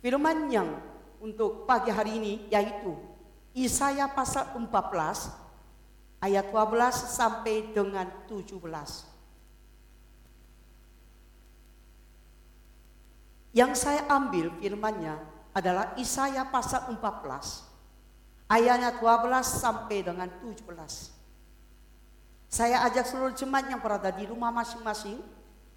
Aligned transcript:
Firman 0.00 0.48
yang 0.48 0.80
untuk 1.20 1.68
pagi 1.68 1.92
hari 1.92 2.16
ini 2.16 2.48
yaitu 2.48 2.96
Isaya 3.52 4.08
pasal 4.08 4.56
14 4.56 4.72
ayat 6.24 6.48
12 6.48 6.56
sampai 7.12 7.68
dengan 7.76 8.08
17. 8.24 8.64
Yang 13.52 13.72
saya 13.76 14.08
ambil 14.08 14.48
firmannya 14.56 15.20
adalah 15.52 15.92
Isaya 16.00 16.48
pasal 16.48 16.88
14 16.96 17.68
ayatnya 18.48 18.96
12 18.96 19.44
sampai 19.44 20.00
dengan 20.00 20.32
17. 20.40 20.64
Saya 22.48 22.82
ajak 22.88 23.04
seluruh 23.06 23.36
jemaat 23.36 23.68
yang 23.68 23.78
berada 23.78 24.08
di 24.10 24.26
rumah 24.26 24.50
masing-masing 24.50 25.22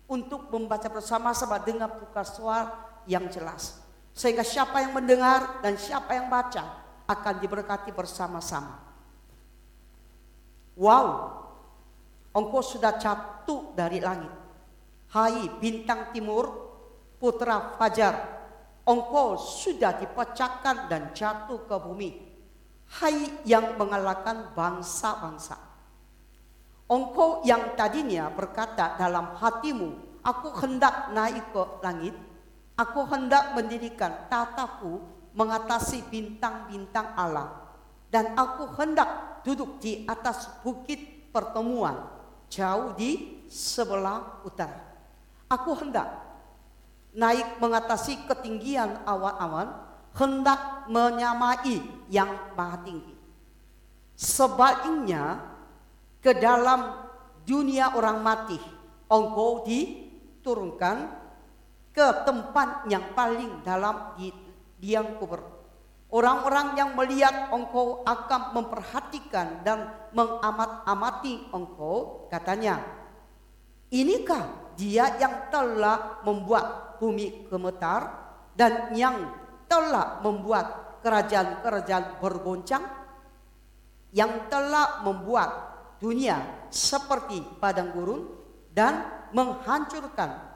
untuk 0.08 0.50
membaca 0.50 0.90
bersama-sama 0.90 1.60
dengan 1.60 1.92
tukar 2.02 2.26
suara 2.26 2.71
yang 3.05 3.30
jelas. 3.30 3.82
Sehingga 4.14 4.45
siapa 4.45 4.86
yang 4.86 4.93
mendengar 4.93 5.60
dan 5.65 5.74
siapa 5.74 6.14
yang 6.14 6.29
baca 6.29 6.61
akan 7.10 7.36
diberkati 7.42 7.89
bersama-sama. 7.92 8.79
Wow, 10.78 11.05
engkau 12.33 12.61
sudah 12.61 12.97
jatuh 12.97 13.74
dari 13.78 14.02
langit. 14.02 14.29
Hai 15.14 15.46
bintang 15.61 16.10
timur, 16.10 16.50
putra 17.21 17.78
fajar, 17.78 18.15
engkau 18.86 19.38
sudah 19.38 20.02
dipecahkan 20.02 20.89
dan 20.89 21.14
jatuh 21.14 21.61
ke 21.69 21.75
bumi. 21.77 22.10
Hai 22.89 23.46
yang 23.46 23.77
mengalahkan 23.77 24.54
bangsa-bangsa. 24.54 25.57
Engkau 26.89 27.41
yang 27.46 27.74
tadinya 27.74 28.30
berkata 28.30 28.97
dalam 28.97 29.33
hatimu, 29.38 30.21
aku 30.21 30.54
hendak 30.61 31.10
naik 31.14 31.41
ke 31.54 31.64
langit, 31.82 32.14
aku 32.73 33.05
hendak 33.09 33.53
mendirikan 33.53 34.30
tataku 34.30 35.02
mengatasi 35.33 36.05
bintang-bintang 36.09 37.13
Allah. 37.17 37.49
Dan 38.13 38.38
aku 38.38 38.69
hendak 38.77 39.41
duduk 39.41 39.81
di 39.81 40.05
atas 40.05 40.45
bukit 40.61 41.33
pertemuan 41.33 41.97
jauh 42.45 42.93
di 42.93 43.41
sebelah 43.49 44.45
utara. 44.45 44.93
Aku 45.49 45.73
hendak 45.73 46.13
naik 47.13 47.57
mengatasi 47.57 48.30
ketinggian 48.30 49.02
awan-awan, 49.05 49.73
hendak 50.13 50.85
menyamai 50.89 51.81
yang 52.09 52.53
maha 52.53 52.77
tinggi. 52.85 53.13
Sebaliknya 54.13 55.41
ke 56.21 56.37
dalam 56.37 57.09
dunia 57.49 57.97
orang 57.97 58.21
mati, 58.21 58.61
engkau 59.09 59.65
diturunkan 59.65 61.22
ke 61.94 62.25
tempat 62.25 62.89
yang 62.89 63.13
paling 63.13 63.61
dalam 63.61 64.17
di 64.17 64.33
liang 64.81 65.22
kubur. 65.22 65.39
Orang-orang 66.13 66.77
yang 66.77 66.94
melihat 66.94 67.49
engkau 67.49 68.05
akan 68.05 68.53
memperhatikan 68.53 69.66
dan 69.66 69.89
mengamat-amati 70.14 71.49
engkau 71.49 72.30
katanya. 72.30 72.81
Inikah 73.89 74.73
dia 74.77 75.17
yang 75.17 75.49
telah 75.49 76.21
membuat 76.21 76.97
bumi 77.02 77.49
gemetar 77.49 78.09
dan 78.53 78.94
yang 78.94 79.25
telah 79.66 80.21
membuat 80.21 81.02
kerajaan-kerajaan 81.02 82.21
bergoncang? 82.21 82.86
Yang 84.14 84.53
telah 84.53 85.02
membuat 85.02 85.49
dunia 85.97 86.69
seperti 86.69 87.41
padang 87.58 87.89
gurun 87.89 88.30
dan 88.69 89.02
menghancurkan 89.33 90.52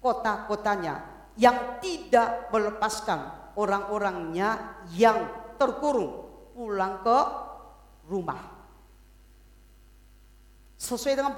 kota-kotanya 0.00 1.02
yang 1.36 1.80
tidak 1.84 2.48
melepaskan 2.48 3.52
orang-orangnya 3.56 4.80
yang 4.92 5.24
terkurung 5.56 6.28
pulang 6.52 7.00
ke 7.04 7.18
rumah. 8.08 8.40
Sesuai 10.76 11.16
dengan 11.16 11.32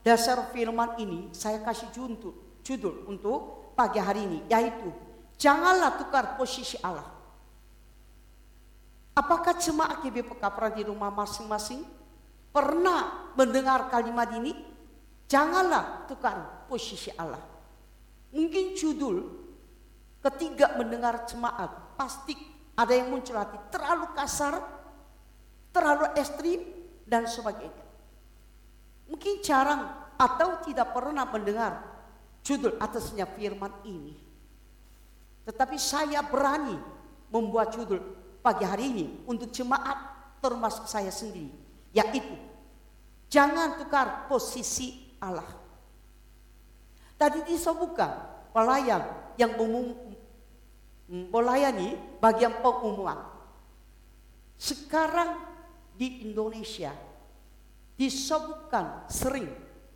dasar 0.00 0.48
firman 0.50 0.96
ini, 0.98 1.32
saya 1.32 1.60
kasih 1.60 1.92
judul, 1.92 2.60
judul 2.64 3.08
untuk 3.08 3.72
pagi 3.76 4.00
hari 4.00 4.24
ini, 4.24 4.38
yaitu 4.48 4.88
janganlah 5.36 6.00
tukar 6.00 6.36
posisi 6.40 6.80
Allah. 6.80 7.08
Apakah 9.12 9.60
jemaat 9.60 10.00
GBPK 10.00 10.40
pernah 10.40 10.72
di 10.72 10.82
rumah 10.88 11.12
masing-masing 11.12 11.84
pernah 12.48 13.32
mendengar 13.36 13.92
kalimat 13.92 14.32
ini? 14.32 14.56
Janganlah 15.28 16.08
tukar 16.08 16.64
posisi 16.64 17.12
Allah. 17.16 17.51
Mungkin 18.32 18.72
judul 18.74 19.42
Ketiga 20.22 20.78
mendengar 20.78 21.26
jemaat, 21.26 21.98
pasti 21.98 22.38
ada 22.78 22.94
yang 22.94 23.10
muncul 23.10 23.34
hati 23.34 23.58
terlalu 23.74 24.06
kasar, 24.14 24.54
terlalu 25.74 26.14
ekstrim 26.14 26.62
dan 27.02 27.26
sebagainya. 27.26 27.82
Mungkin 29.10 29.42
jarang 29.42 29.82
atau 30.14 30.62
tidak 30.62 30.94
pernah 30.94 31.26
mendengar 31.26 31.82
judul 32.46 32.78
atasnya 32.78 33.26
firman 33.34 33.74
ini. 33.82 34.14
Tetapi 35.42 35.74
saya 35.74 36.22
berani 36.22 36.78
membuat 37.34 37.74
judul 37.74 37.98
pagi 38.46 38.62
hari 38.62 38.94
ini 38.94 39.06
untuk 39.26 39.50
jemaat 39.50 39.98
termasuk 40.38 40.86
saya 40.86 41.10
sendiri. 41.10 41.50
Yaitu 41.90 42.38
jangan 43.26 43.74
tukar 43.74 44.30
posisi 44.30 45.18
Allah. 45.18 45.61
Tadi 47.22 47.46
disebutkan 47.46 48.10
pelayan 48.50 49.06
yang 49.38 49.54
melayani 51.06 51.94
bagian 52.18 52.58
pengumuman. 52.58 53.14
Sekarang 54.58 55.38
di 55.94 56.26
Indonesia 56.26 56.90
disebutkan 57.94 59.06
sering 59.06 59.46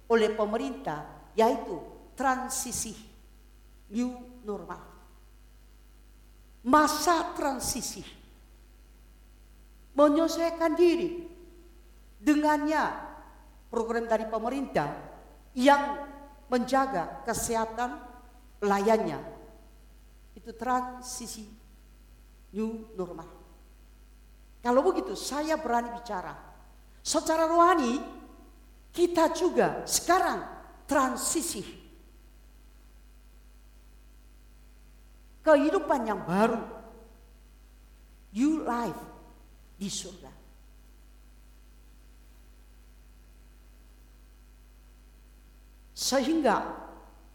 oleh 0.06 0.38
pemerintah 0.38 1.02
yaitu 1.34 1.74
transisi 2.14 2.94
new 3.90 4.14
normal. 4.46 4.86
Masa 6.62 7.34
transisi 7.34 8.06
menyesuaikan 9.98 10.78
diri 10.78 11.26
dengannya 12.22 12.86
program 13.66 14.06
dari 14.06 14.30
pemerintah 14.30 14.94
yang 15.58 16.14
menjaga 16.46 17.26
kesehatan 17.26 17.98
layannya 18.62 19.18
itu 20.36 20.50
transisi 20.54 21.48
new 22.54 22.86
normal. 22.94 23.26
Kalau 24.62 24.80
begitu 24.82 25.14
saya 25.14 25.54
berani 25.58 25.94
bicara. 25.94 26.34
Secara 27.06 27.46
rohani 27.46 28.02
kita 28.90 29.30
juga 29.30 29.86
sekarang 29.86 30.42
transisi 30.90 31.62
kehidupan 35.46 36.00
yang 36.02 36.20
baru. 36.26 36.62
New 38.36 38.66
life 38.66 39.02
di 39.78 39.88
surga. 39.88 40.35
Sehingga 46.06 46.86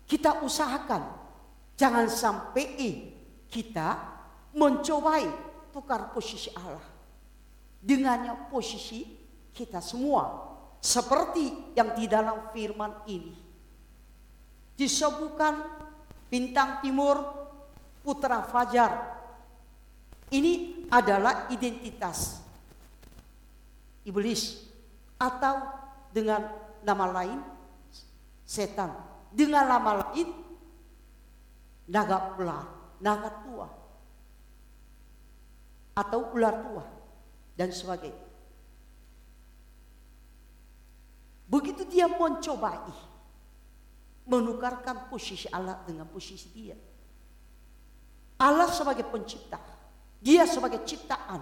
kita 0.07 0.39
usahakan 0.47 1.21
Jangan 1.81 2.05
sampai 2.13 2.77
kita 3.49 3.97
mencobai 4.53 5.25
tukar 5.73 6.13
posisi 6.13 6.53
Allah. 6.53 6.85
Dengannya 7.81 8.53
posisi 8.53 9.01
kita 9.49 9.81
semua. 9.81 10.53
Seperti 10.77 11.73
yang 11.73 11.97
di 11.97 12.05
dalam 12.05 12.53
firman 12.53 13.01
ini. 13.09 13.33
Disebutkan 14.77 15.57
bintang 16.29 16.85
timur 16.85 17.17
putra 18.05 18.45
fajar. 18.45 19.17
Ini 20.29 20.85
adalah 20.93 21.49
identitas 21.49 22.45
iblis 24.05 24.69
atau 25.17 25.65
dengan 26.13 26.45
nama 26.85 27.09
lain 27.09 27.41
setan. 28.51 28.91
Dengan 29.31 29.63
nama 29.63 29.91
lain 30.03 30.27
naga 31.87 32.35
ular, 32.35 32.67
naga 32.99 33.31
tua, 33.47 33.67
atau 35.95 36.19
ular 36.35 36.55
tua, 36.67 36.83
dan 37.55 37.71
sebagainya. 37.71 38.27
Begitu 41.47 41.87
dia 41.87 42.11
mencobai 42.11 42.91
menukarkan 44.27 45.07
posisi 45.07 45.47
Allah 45.51 45.79
dengan 45.87 46.07
posisi 46.11 46.47
dia. 46.51 46.75
Allah 48.35 48.67
sebagai 48.67 49.07
pencipta, 49.07 49.59
dia 50.19 50.43
sebagai 50.43 50.83
ciptaan, 50.83 51.39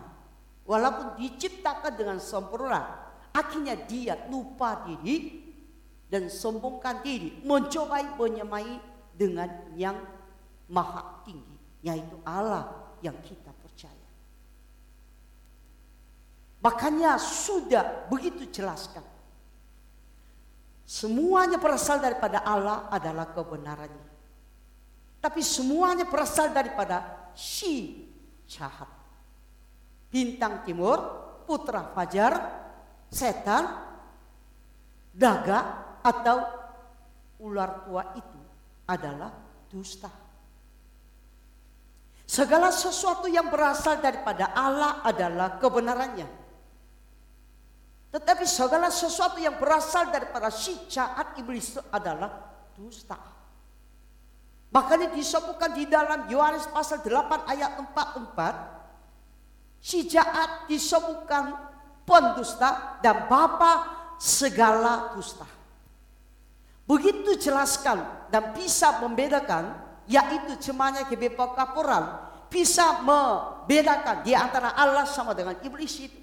walaupun 0.66 1.18
diciptakan 1.18 1.94
dengan 1.98 2.18
sempurna, 2.22 3.10
akhirnya 3.34 3.74
dia 3.86 4.30
lupa 4.30 4.86
diri 4.86 5.49
dan 6.10 6.26
sombongkan 6.28 7.06
diri, 7.06 7.38
mencobai 7.46 8.18
menyamai 8.18 8.82
dengan 9.14 9.50
yang 9.78 9.98
maha 10.68 11.22
tinggi. 11.24 11.58
yaitu 11.80 12.20
Allah 12.28 12.92
yang 13.00 13.16
kita 13.24 13.56
percaya. 13.56 14.10
Makanya 16.60 17.16
sudah 17.16 18.12
begitu 18.12 18.44
jelaskan. 18.52 19.00
Semuanya 20.84 21.56
berasal 21.56 22.04
daripada 22.04 22.44
Allah 22.44 22.92
adalah 22.92 23.32
kebenarannya. 23.32 24.12
Tapi 25.24 25.40
semuanya 25.40 26.04
berasal 26.04 26.52
daripada 26.52 27.32
si 27.32 28.04
jahat. 28.44 28.92
Bintang 30.12 30.68
timur, 30.68 31.00
putra 31.48 31.96
fajar, 31.96 32.44
setan, 33.08 33.88
daga 35.16 35.89
atau 36.04 36.38
ular 37.40 37.88
tua 37.88 38.04
itu 38.16 38.40
adalah 38.90 39.32
dusta. 39.70 40.10
Segala 42.30 42.70
sesuatu 42.70 43.26
yang 43.26 43.50
berasal 43.50 44.06
daripada 44.06 44.54
Allah 44.54 45.02
adalah 45.02 45.58
kebenarannya. 45.58 46.30
Tetapi 48.10 48.46
segala 48.46 48.94
sesuatu 48.94 49.42
yang 49.42 49.58
berasal 49.58 50.14
daripada 50.14 50.54
si 50.54 50.78
jahat 50.90 51.38
iblis 51.42 51.74
itu 51.74 51.82
adalah 51.90 52.30
dusta. 52.78 53.18
Makanya 54.70 55.10
disebutkan 55.14 55.74
di 55.74 55.90
dalam 55.90 56.30
Yohanes 56.30 56.70
pasal 56.70 57.02
8 57.02 57.50
ayat 57.50 57.82
44. 57.82 59.82
Si 59.82 60.06
jahat 60.06 60.70
disebutkan 60.70 61.50
pendusta 62.06 63.02
dan 63.02 63.26
bapa 63.26 63.90
segala 64.22 65.18
dusta. 65.18 65.59
Begitu 66.90 67.38
jelaskan 67.38 68.02
dan 68.34 68.50
bisa 68.58 68.98
membedakan 68.98 69.78
yaitu 70.10 70.58
cemanya 70.58 71.06
kebepa 71.06 71.54
kaporal 71.54 72.34
bisa 72.50 73.06
membedakan 73.06 74.26
di 74.26 74.34
antara 74.34 74.74
Allah 74.74 75.06
sama 75.06 75.38
dengan 75.38 75.54
iblis 75.62 76.02
itu. 76.02 76.18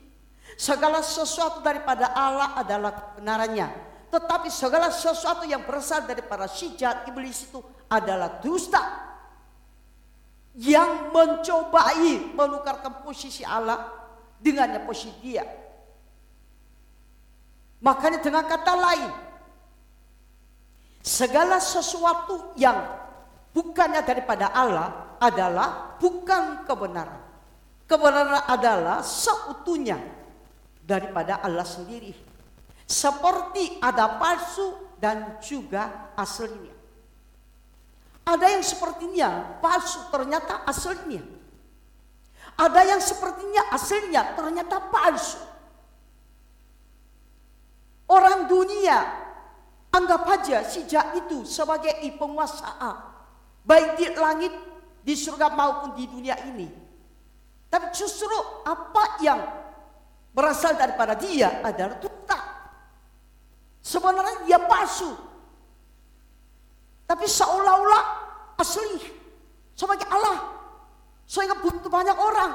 Segala 0.58 1.06
sesuatu 1.06 1.62
daripada 1.62 2.10
Allah 2.10 2.58
adalah 2.58 2.90
kebenarannya. 2.90 3.70
Tetapi 4.10 4.50
segala 4.50 4.90
sesuatu 4.90 5.46
yang 5.46 5.62
berasal 5.62 6.02
daripada 6.02 6.50
si 6.50 6.74
jahat 6.74 7.06
iblis 7.06 7.46
itu 7.46 7.62
adalah 7.86 8.42
dusta. 8.42 9.06
Yang 10.56 11.12
mencobai 11.14 12.34
menukarkan 12.34 13.06
posisi 13.06 13.46
Allah 13.46 13.86
dengan 14.42 14.82
posisi 14.82 15.14
dia. 15.20 15.44
Makanya 17.84 18.24
dengan 18.24 18.48
kata 18.48 18.72
lain, 18.72 19.12
segala 21.06 21.62
sesuatu 21.62 22.50
yang 22.58 22.82
bukannya 23.54 24.02
daripada 24.02 24.50
Allah 24.50 25.14
adalah 25.22 25.94
bukan 26.02 26.66
kebenaran. 26.66 27.22
Kebenaran 27.86 28.42
adalah 28.50 29.06
seutuhnya 29.06 30.02
daripada 30.82 31.38
Allah 31.38 31.62
sendiri. 31.62 32.10
Seperti 32.82 33.78
ada 33.78 34.18
palsu 34.18 34.98
dan 34.98 35.38
juga 35.38 36.10
aslinya. 36.18 36.74
Ada 38.26 38.58
yang 38.58 38.64
sepertinya 38.66 39.62
palsu 39.62 40.02
ternyata 40.10 40.66
aslinya. 40.66 41.22
Ada 42.58 42.80
yang 42.82 42.98
sepertinya 42.98 43.62
aslinya 43.70 44.34
ternyata 44.34 44.82
palsu. 44.90 45.38
Orang 48.10 48.50
dunia 48.50 49.25
anggap 49.94 50.22
aja 50.28 50.64
sejak 50.66 51.14
itu 51.18 51.46
sebagai 51.46 51.94
penguasa 52.16 52.72
Baik 53.66 53.98
di 53.98 54.06
langit, 54.14 54.54
di 55.02 55.14
surga 55.18 55.50
maupun 55.50 55.98
di 55.98 56.06
dunia 56.06 56.38
ini. 56.46 56.70
Tapi 57.66 57.90
justru 57.90 58.30
apa 58.62 59.18
yang 59.18 59.42
berasal 60.30 60.78
daripada 60.78 61.18
dia 61.18 61.62
adalah 61.66 61.98
dusta. 61.98 62.38
Sebenarnya 63.82 64.46
dia 64.46 64.58
palsu. 64.62 65.10
Tapi 67.10 67.26
seolah-olah 67.26 68.04
asli. 68.62 69.02
Sebagai 69.74 70.06
Allah. 70.14 70.54
Sehingga 71.26 71.58
butuh 71.58 71.90
banyak 71.90 72.14
orang. 72.14 72.52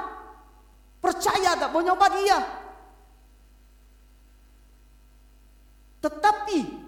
Percaya 1.04 1.60
dan 1.60 1.76
menyoba 1.76 2.08
dia. 2.16 2.40
Tetapi 6.02 6.81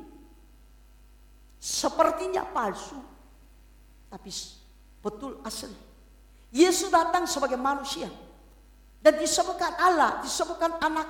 sepertinya 1.64 2.44
palsu 2.44 3.00
tapi 4.12 4.30
betul 5.00 5.40
asli. 5.42 5.74
Yesus 6.54 6.94
datang 6.94 7.26
sebagai 7.26 7.58
manusia 7.58 8.12
dan 9.02 9.18
disebutkan 9.18 9.74
Allah, 9.80 10.22
disebutkan 10.22 10.78
anak 10.78 11.08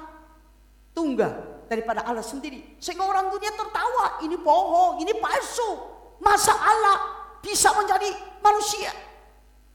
tunggal 0.96 1.66
daripada 1.68 2.08
Allah 2.08 2.24
sendiri. 2.24 2.80
Sehingga 2.80 3.04
orang 3.04 3.28
dunia 3.28 3.52
tertawa, 3.52 4.24
ini 4.24 4.40
bohong, 4.40 5.04
ini 5.04 5.12
palsu. 5.20 5.92
Masa 6.24 6.56
Allah 6.56 6.96
bisa 7.44 7.76
menjadi 7.76 8.08
manusia? 8.40 8.96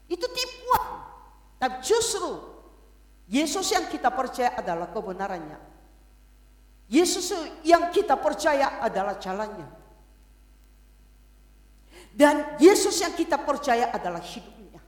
Itu 0.09 0.25
tipuan. 0.25 1.05
Tapi 1.61 1.85
justru 1.85 2.33
Yesus 3.29 3.69
yang 3.69 3.85
kita 3.93 4.09
percaya 4.09 4.57
adalah 4.57 4.89
kebenarannya. 4.89 5.59
Yesus 6.89 7.29
yang 7.61 7.93
kita 7.93 8.17
percaya 8.17 8.81
adalah 8.81 9.21
jalannya. 9.21 9.78
Dan 12.19 12.59
Yesus 12.59 12.99
yang 12.99 13.15
kita 13.15 13.39
percaya 13.39 13.95
adalah 13.95 14.19
hidupnya. 14.19 14.83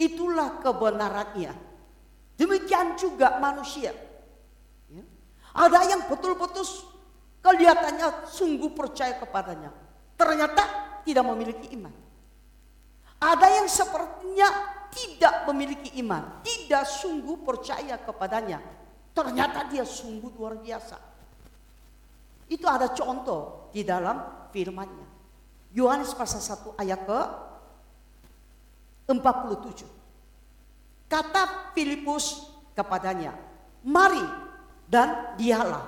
Itulah 0.00 0.56
kebenarannya. 0.64 1.52
Demikian 2.40 2.96
juga 2.96 3.36
manusia. 3.36 3.92
Ya. 4.88 5.04
Ada 5.52 5.84
yang 5.84 6.08
betul-betul 6.08 6.64
kelihatannya 7.44 8.24
sungguh 8.24 8.72
percaya 8.72 9.20
kepadanya. 9.20 9.68
Ternyata 10.16 10.64
tidak 11.04 11.28
memiliki 11.28 11.76
iman. 11.76 11.92
Ada 13.20 13.60
yang 13.60 13.68
sepertinya 13.68 14.48
tidak 14.88 15.44
memiliki 15.52 15.92
iman. 16.00 16.40
Tidak 16.40 16.88
sungguh 16.88 17.44
percaya 17.44 18.00
kepadanya. 18.00 18.64
Ternyata 19.12 19.68
dia 19.68 19.84
sungguh 19.84 20.32
luar 20.32 20.56
biasa. 20.56 20.96
Itu 22.48 22.64
ada 22.64 22.88
contoh 22.96 23.68
di 23.76 23.84
dalam 23.84 24.48
firmannya. 24.48 25.03
Yohanes 25.74 26.14
pasal 26.14 26.38
1 26.38 26.78
ayat 26.78 27.02
ke 27.02 27.20
47. 29.10 29.84
Kata 31.10 31.74
Filipus 31.74 32.46
kepadanya, 32.72 33.34
mari 33.82 34.22
dan 34.86 35.34
dialah. 35.34 35.82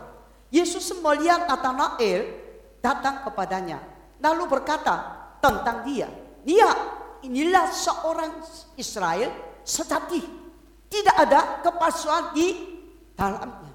Yesus 0.51 0.91
melihat 0.99 1.47
Nathanael 1.47 2.35
datang 2.83 3.23
kepadanya. 3.27 3.79
Lalu 4.19 4.45
berkata 4.51 4.95
tentang 5.39 5.87
dia. 5.87 6.11
Dia 6.43 6.71
inilah 7.23 7.71
seorang 7.71 8.43
Israel 8.79 9.31
sejati. 9.67 10.23
Tidak 10.87 11.17
ada 11.19 11.63
kepalsuan 11.67 12.31
di 12.35 12.47
dalamnya. 13.19 13.75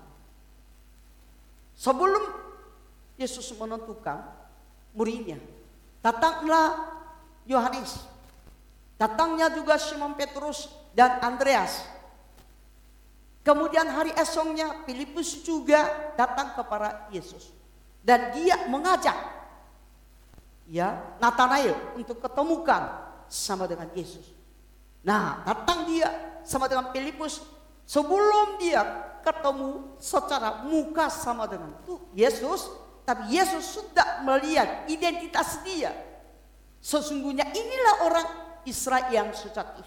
Sebelum 1.76 2.24
Yesus 3.20 3.52
menentukan 3.58 4.24
muridnya, 4.96 5.42
Datanglah 6.02 6.92
Yohanes. 7.46 8.02
Datangnya 8.98 9.50
juga 9.54 9.82
Simon 9.82 10.14
Petrus 10.14 10.70
dan 10.94 11.22
Andreas. 11.22 11.82
Kemudian 13.42 13.90
hari 13.90 14.14
esoknya 14.14 14.86
Filipus 14.86 15.42
juga 15.42 16.14
datang 16.14 16.54
kepada 16.54 17.10
Yesus. 17.10 17.50
Dan 18.02 18.34
dia 18.38 18.70
mengajak 18.70 19.14
ya 20.70 21.18
Nathanael 21.18 21.98
untuk 21.98 22.22
ketemukan 22.22 23.10
sama 23.26 23.66
dengan 23.66 23.90
Yesus. 23.98 24.26
Nah, 25.02 25.42
datang 25.42 25.90
dia 25.90 26.10
sama 26.46 26.70
dengan 26.70 26.94
Filipus 26.94 27.42
sebelum 27.86 28.62
dia 28.62 28.86
ketemu 29.22 29.98
secara 29.98 30.66
muka 30.66 31.10
sama 31.10 31.50
dengan 31.50 31.74
Yesus, 32.14 32.70
tapi 33.02 33.34
Yesus 33.34 33.82
sudah 33.82 34.22
melihat 34.22 34.86
identitas 34.86 35.62
dia. 35.66 35.92
Sesungguhnya 36.82 37.50
inilah 37.50 37.96
orang 38.10 38.28
Israel 38.66 39.10
yang 39.10 39.30
sejati. 39.34 39.82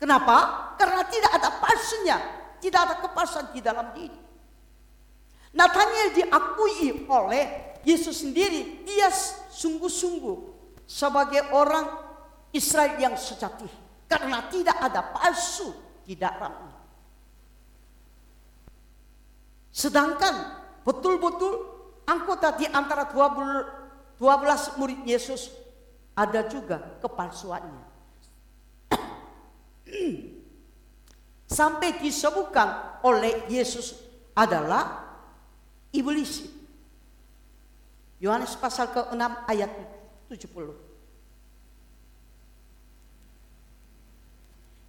Kenapa? 0.00 0.72
Karena 0.80 1.04
tidak 1.08 1.32
ada 1.36 1.50
palsunya. 1.60 2.18
Tidak 2.58 2.80
ada 2.80 2.94
kepalsuan 2.98 3.54
di 3.54 3.60
dalam 3.62 3.94
diri. 3.94 4.18
Nathaniel 5.54 6.10
diakui 6.14 7.06
oleh 7.06 7.76
Yesus 7.86 8.26
sendiri. 8.26 8.84
Dia 8.84 9.08
sungguh-sungguh 9.54 10.36
sebagai 10.84 11.54
orang 11.54 11.86
Israel 12.52 12.98
yang 12.98 13.14
sejati. 13.14 13.68
Karena 14.08 14.48
tidak 14.48 14.76
ada 14.80 15.04
palsu 15.12 15.70
di 16.02 16.16
dalamnya. 16.16 16.76
Sedangkan 19.68 20.34
betul-betul 20.82 21.77
anggota 22.08 22.56
di 22.56 22.64
antara 22.64 23.04
12 23.04 24.80
murid 24.80 25.04
Yesus 25.04 25.52
ada 26.16 26.48
juga 26.48 26.98
kepalsuannya. 27.04 27.84
Sampai 31.58 32.00
disebutkan 32.00 32.98
oleh 33.04 33.44
Yesus 33.52 33.94
adalah 34.32 35.04
iblis. 35.92 36.48
Yohanes 38.18 38.58
pasal 38.58 38.90
ke-6 38.90 39.22
ayat 39.46 39.70
70. 40.26 40.74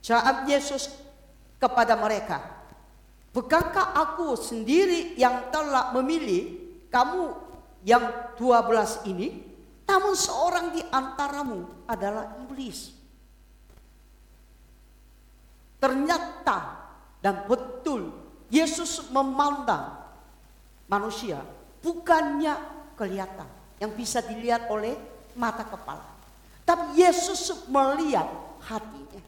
Jawab 0.01 0.49
Yesus 0.49 0.89
kepada 1.61 1.93
mereka, 1.93 2.59
Bukankah 3.29 3.93
aku 3.93 4.33
sendiri 4.33 5.13
yang 5.13 5.53
telah 5.53 5.93
memilih 5.93 6.58
kamu 6.89 7.33
yang 7.85 8.35
dua 8.35 8.65
belas 8.65 9.01
ini? 9.05 9.45
Namun 9.89 10.13
seorang 10.13 10.69
di 10.73 10.81
antaramu 10.93 11.65
adalah 11.89 12.37
iblis. 12.45 12.93
Ternyata 15.81 16.57
dan 17.23 17.47
betul 17.49 18.13
Yesus 18.53 19.09
memandang 19.09 19.97
manusia 20.85 21.41
bukannya 21.79 22.53
kelihatan 22.99 23.47
yang 23.79 23.95
bisa 23.95 24.19
dilihat 24.19 24.67
oleh 24.67 24.93
mata 25.39 25.63
kepala. 25.63 26.03
Tapi 26.67 27.01
Yesus 27.01 27.65
melihat 27.71 28.27
hatinya. 28.61 29.21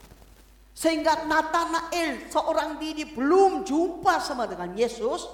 Sehingga 0.75 1.25
Nathanael 1.25 2.29
seorang 2.29 2.77
diri 2.77 3.05
belum 3.07 3.63
jumpa 3.65 4.21
sama 4.21 4.45
dengan 4.45 4.75
Yesus. 4.75 5.25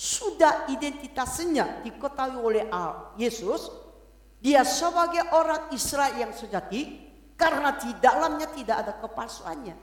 Sudah 0.00 0.64
identitasnya 0.72 1.84
diketahui 1.84 2.40
oleh 2.40 2.64
Yesus. 3.20 3.68
Dia 4.40 4.64
sebagai 4.64 5.28
orang 5.36 5.68
Israel 5.76 6.16
yang 6.16 6.32
sejati. 6.32 7.12
Karena 7.36 7.76
di 7.76 7.92
dalamnya 8.00 8.48
tidak 8.48 8.76
ada 8.80 8.92
kepalsuannya. 8.96 9.76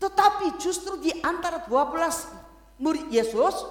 Tetapi 0.00 0.56
justru 0.56 0.96
di 0.96 1.12
antara 1.20 1.60
12 1.68 2.80
murid 2.80 3.12
Yesus. 3.12 3.68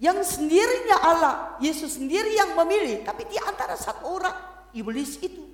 Yang 0.00 0.40
sendirinya 0.40 1.04
Allah. 1.04 1.34
Yesus 1.60 2.00
sendiri 2.00 2.32
yang 2.32 2.56
memilih. 2.56 3.04
Tapi 3.04 3.28
di 3.28 3.36
antara 3.36 3.76
satu 3.76 4.08
orang 4.08 4.36
iblis 4.72 5.20
itu. 5.20 5.44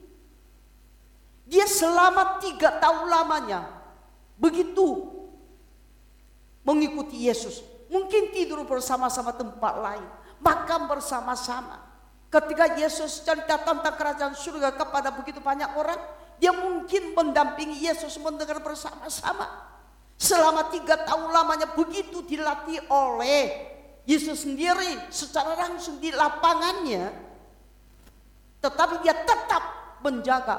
Dia 1.50 1.66
selama 1.66 2.38
tiga 2.38 2.78
tahun 2.78 3.10
lamanya 3.10 3.66
begitu 4.38 5.10
mengikuti 6.62 7.26
Yesus. 7.26 7.71
Mungkin 7.92 8.32
tidur 8.32 8.64
bersama-sama 8.64 9.36
tempat 9.36 9.74
lain, 9.76 10.06
makan 10.40 10.88
bersama-sama. 10.88 11.76
Ketika 12.32 12.80
Yesus 12.80 13.20
cerita 13.20 13.60
tentang 13.60 13.92
kerajaan 13.92 14.32
surga 14.32 14.72
kepada 14.72 15.12
begitu 15.12 15.44
banyak 15.44 15.68
orang, 15.76 16.00
dia 16.40 16.56
mungkin 16.56 17.12
mendampingi 17.12 17.84
Yesus 17.84 18.16
mendengar 18.16 18.64
bersama-sama. 18.64 19.68
Selama 20.16 20.72
tiga 20.72 21.04
tahun 21.04 21.28
lamanya 21.28 21.68
begitu 21.76 22.24
dilatih 22.24 22.80
oleh 22.88 23.68
Yesus 24.08 24.48
sendiri 24.48 25.12
secara 25.12 25.52
langsung 25.68 26.00
di 26.00 26.08
lapangannya. 26.08 27.12
Tetapi 28.64 29.04
dia 29.04 29.12
tetap 29.12 30.00
menjaga 30.00 30.56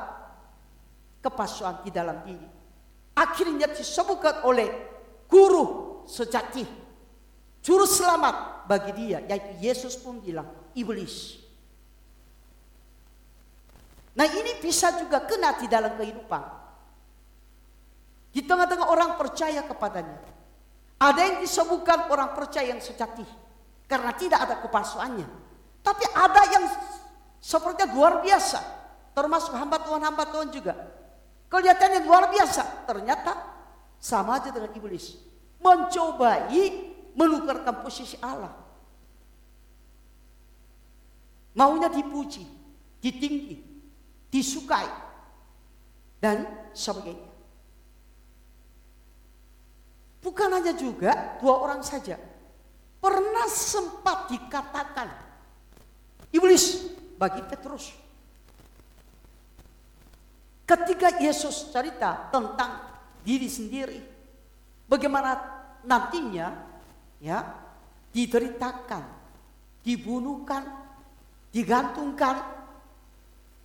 kepasuan 1.25 1.81
di 1.81 1.89
dalam 1.89 2.21
diri 2.21 2.53
akhirnya 3.13 3.69
disebutkan 3.69 4.43
oleh 4.45 4.67
guru 5.29 6.01
sejati 6.09 6.65
juru 7.63 7.87
selamat 7.87 8.67
bagi 8.67 8.91
dia 8.93 9.23
yaitu 9.25 9.63
Yesus 9.63 9.95
pun 9.95 10.19
bilang 10.19 10.45
iblis 10.75 11.39
nah 14.13 14.27
ini 14.27 14.59
bisa 14.61 14.93
juga 15.01 15.23
kena 15.23 15.57
di 15.57 15.65
dalam 15.71 15.97
kehidupan 15.97 16.43
di 18.33 18.41
tengah-tengah 18.45 18.87
orang 18.91 19.15
percaya 19.17 19.63
kepadanya 19.65 20.19
ada 21.01 21.21
yang 21.23 21.41
disebutkan 21.41 22.11
orang 22.13 22.35
percaya 22.37 22.69
yang 22.75 22.83
sejati 22.83 23.25
karena 23.87 24.11
tidak 24.13 24.39
ada 24.43 24.55
kepalsuannya 24.61 25.27
tapi 25.81 26.05
ada 26.13 26.41
yang 26.51 26.65
seperti 27.41 27.89
luar 27.95 28.21
biasa 28.21 28.59
termasuk 29.17 29.55
hamba 29.57 29.81
Tuhan 29.81 30.01
hamba 30.03 30.23
Tuhan 30.29 30.49
juga 30.53 30.93
Kelihatannya 31.53 32.01
luar 32.09 32.33
biasa. 32.33 32.89
Ternyata 32.89 33.37
sama 34.01 34.41
aja 34.41 34.49
dengan 34.49 34.73
iblis. 34.73 35.21
Mencobai 35.61 36.49
menukarkan 37.13 37.81
posisi 37.81 38.17
Allah. 38.21 38.53
Maunya 41.53 41.89
dipuji, 41.89 42.41
ditinggi, 42.97 43.61
disukai, 44.33 44.89
dan 46.17 46.49
sebagainya. 46.73 47.29
Bukan 50.23 50.49
hanya 50.55 50.73
juga 50.73 51.37
dua 51.37 51.55
orang 51.61 51.83
saja. 51.83 52.15
Pernah 53.03 53.45
sempat 53.51 54.31
dikatakan 54.31 55.11
iblis 56.31 56.89
bagi 57.19 57.43
Petrus. 57.43 57.91
Ketika 60.63 61.19
Yesus 61.19 61.69
cerita 61.75 62.31
tentang 62.31 62.79
diri 63.21 63.51
sendiri, 63.51 63.99
bagaimana 64.87 65.35
nantinya 65.83 66.72
ya 67.23 67.39
dideritakan, 68.11 69.07
dibunuhkan, 69.79 70.67
digantungkan, 71.55 72.43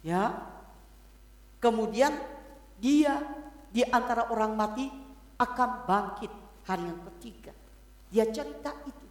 ya, 0.06 0.38
kemudian 1.58 2.14
dia 2.78 3.18
di 3.68 3.82
antara 3.82 4.30
orang 4.30 4.54
mati 4.54 4.86
akan 5.36 5.70
bangkit 5.84 6.32
hari 6.64 6.86
yang 6.86 7.02
ketiga. 7.12 7.52
Dia 8.08 8.24
cerita 8.30 8.72
itu. 8.86 9.06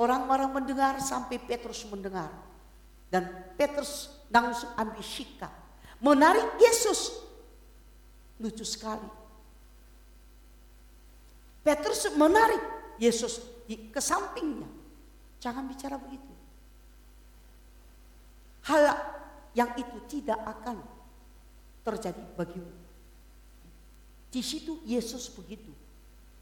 Orang-orang 0.00 0.50
mendengar 0.50 0.96
sampai 0.98 1.36
Petrus 1.38 1.84
mendengar. 1.86 2.32
Dan 3.12 3.26
Petrus 3.58 4.10
langsung 4.30 4.70
ambil 4.78 5.02
sikap 5.02 5.50
menarik 6.00 6.56
Yesus. 6.58 7.20
Lucu 8.40 8.64
sekali. 8.64 9.19
Petrus 11.70 12.10
menarik 12.18 12.58
Yesus 12.98 13.38
ke 13.70 14.02
sampingnya. 14.02 14.66
Jangan 15.38 15.70
bicara 15.70 15.94
begitu. 16.02 16.34
Hal 18.66 18.98
yang 19.54 19.70
itu 19.78 20.02
tidak 20.10 20.42
akan 20.42 20.82
terjadi 21.86 22.18
bagimu. 22.34 22.74
Di 24.34 24.42
situ 24.42 24.82
Yesus 24.82 25.30
begitu 25.30 25.70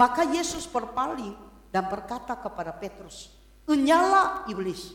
Maka 0.00 0.24
Yesus 0.24 0.64
berpaling 0.64 1.49
dan 1.70 1.86
berkata 1.86 2.34
kepada 2.34 2.74
Petrus, 2.74 3.30
Enyala 3.70 4.44
iblis, 4.50 4.94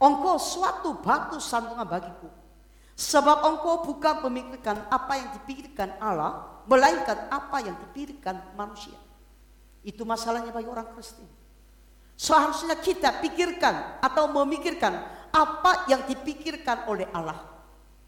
engkau 0.00 0.40
suatu 0.40 0.96
batu 1.00 1.36
sandungan 1.36 1.84
bagiku. 1.84 2.28
Sebab 2.94 3.42
engkau 3.44 3.84
bukan 3.84 4.22
memikirkan 4.30 4.86
apa 4.88 5.18
yang 5.18 5.28
dipikirkan 5.40 5.98
Allah, 6.00 6.62
melainkan 6.64 7.28
apa 7.28 7.60
yang 7.60 7.76
dipikirkan 7.88 8.54
manusia. 8.56 8.94
Itu 9.84 10.08
masalahnya 10.08 10.54
bagi 10.54 10.70
orang 10.70 10.88
Kristen. 10.96 11.26
Seharusnya 12.14 12.78
kita 12.78 13.18
pikirkan 13.18 13.98
atau 13.98 14.30
memikirkan 14.30 14.94
apa 15.34 15.90
yang 15.90 16.06
dipikirkan 16.06 16.86
oleh 16.86 17.10
Allah. 17.10 17.42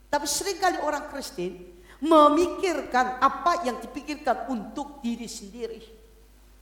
Tapi 0.07 0.25
sering 0.31 0.63
kali 0.63 0.79
orang 0.79 1.11
Kristen 1.11 1.77
memikirkan 1.99 3.19
apa 3.19 3.67
yang 3.67 3.83
dipikirkan 3.83 4.47
untuk 4.47 5.03
diri 5.03 5.27
sendiri. 5.27 5.96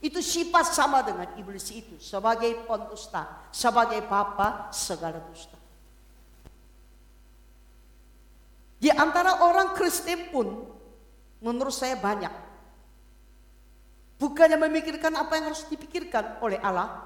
Itu 0.04 0.20
sifat 0.20 0.76
sama 0.76 1.00
dengan 1.00 1.32
iblis 1.40 1.72
itu 1.72 1.96
sebagai 1.96 2.52
pendusta, 2.68 3.48
sebagai 3.48 4.04
bapa 4.04 4.68
segala 4.68 5.16
dusta. 5.16 5.56
Di 8.76 8.92
antara 8.92 9.40
orang 9.40 9.72
Kristen 9.72 10.28
pun 10.28 10.68
menurut 11.40 11.72
saya 11.72 11.96
banyak. 11.96 12.44
Bukannya 14.20 14.60
memikirkan 14.60 15.16
apa 15.16 15.40
yang 15.40 15.48
harus 15.48 15.64
dipikirkan 15.72 16.44
oleh 16.44 16.60
Allah. 16.60 17.00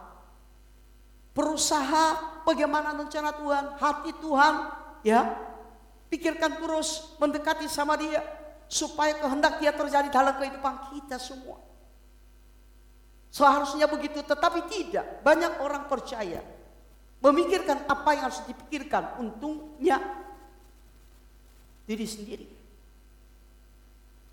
Berusaha 1.38 2.43
bagaimana 2.43 2.99
rencana 2.99 3.31
Tuhan, 3.31 3.78
hati 3.78 4.11
Tuhan, 4.19 4.55
ya 5.07 5.38
Pikirkan 6.09 6.57
terus 6.57 7.14
mendekati 7.21 7.69
sama 7.69 7.93
dia 8.00 8.25
supaya 8.64 9.12
kehendak 9.21 9.61
dia 9.61 9.73
terjadi 9.76 10.09
dalam 10.09 10.33
kehidupan 10.40 10.97
kita 10.97 11.21
semua. 11.21 11.67
Seharusnya 13.28 13.85
begitu, 13.87 14.25
tetapi 14.25 14.66
tidak. 14.73 15.20
Banyak 15.20 15.61
orang 15.61 15.85
percaya 15.87 16.40
memikirkan 17.18 17.87
apa 17.90 18.14
yang 18.14 18.30
harus 18.30 18.40
dipikirkan 18.47 19.18
untungnya 19.18 19.99
diri 21.88 22.06
sendiri. 22.06 22.47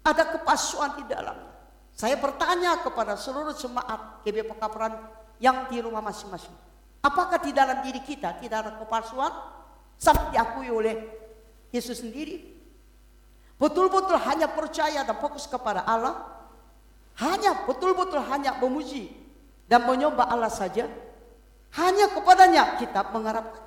ada 0.06 0.38
kepalsuan 0.38 1.02
di 1.02 1.04
dalamnya. 1.10 1.50
Saya 1.98 2.14
bertanya 2.22 2.78
kepada 2.86 3.18
seluruh 3.18 3.58
jemaat 3.58 4.22
GB 4.22 4.46
Pekaparan 4.54 5.02
yang 5.42 5.66
di 5.66 5.82
rumah 5.82 6.04
masing-masing. 6.06 6.54
Apakah 7.02 7.42
di 7.42 7.50
dalam 7.50 7.82
diri 7.82 8.06
kita 8.06 8.38
tidak 8.38 8.58
ada 8.62 8.72
kepalsuan? 8.78 9.34
Sampai 9.98 10.30
diakui 10.36 10.70
oleh 10.70 10.94
Yesus 11.74 12.06
sendiri. 12.06 12.54
Betul-betul 13.58 14.20
hanya 14.30 14.52
percaya 14.52 15.02
dan 15.08 15.18
fokus 15.18 15.50
kepada 15.50 15.88
Allah. 15.88 16.45
Hanya 17.16 17.64
betul-betul 17.64 18.20
hanya 18.28 18.60
memuji 18.60 19.08
dan 19.72 19.88
menyembah 19.88 20.28
Allah 20.28 20.52
saja. 20.52 20.88
Hanya 21.76 22.12
kepadanya 22.12 22.80
kita 22.80 23.08
mengharapkan. 23.12 23.64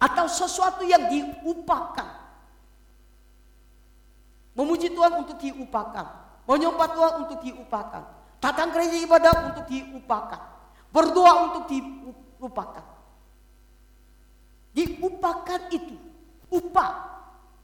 Atau 0.00 0.26
sesuatu 0.28 0.84
yang 0.84 1.08
diupakan. 1.08 2.08
Memuji 4.52 4.92
Tuhan 4.92 5.12
untuk 5.24 5.40
diupakan. 5.40 6.06
Menyembah 6.44 6.88
Tuhan 6.92 7.12
untuk 7.24 7.38
diupakan. 7.40 8.02
Datang 8.42 8.68
gereja 8.74 8.96
ibadah 9.00 9.32
untuk 9.52 9.64
diupakan. 9.70 10.42
Berdoa 10.92 11.32
untuk 11.48 11.64
diupakan. 11.70 12.84
Diupakan 14.76 15.60
itu. 15.72 15.96
Upah 16.52 16.92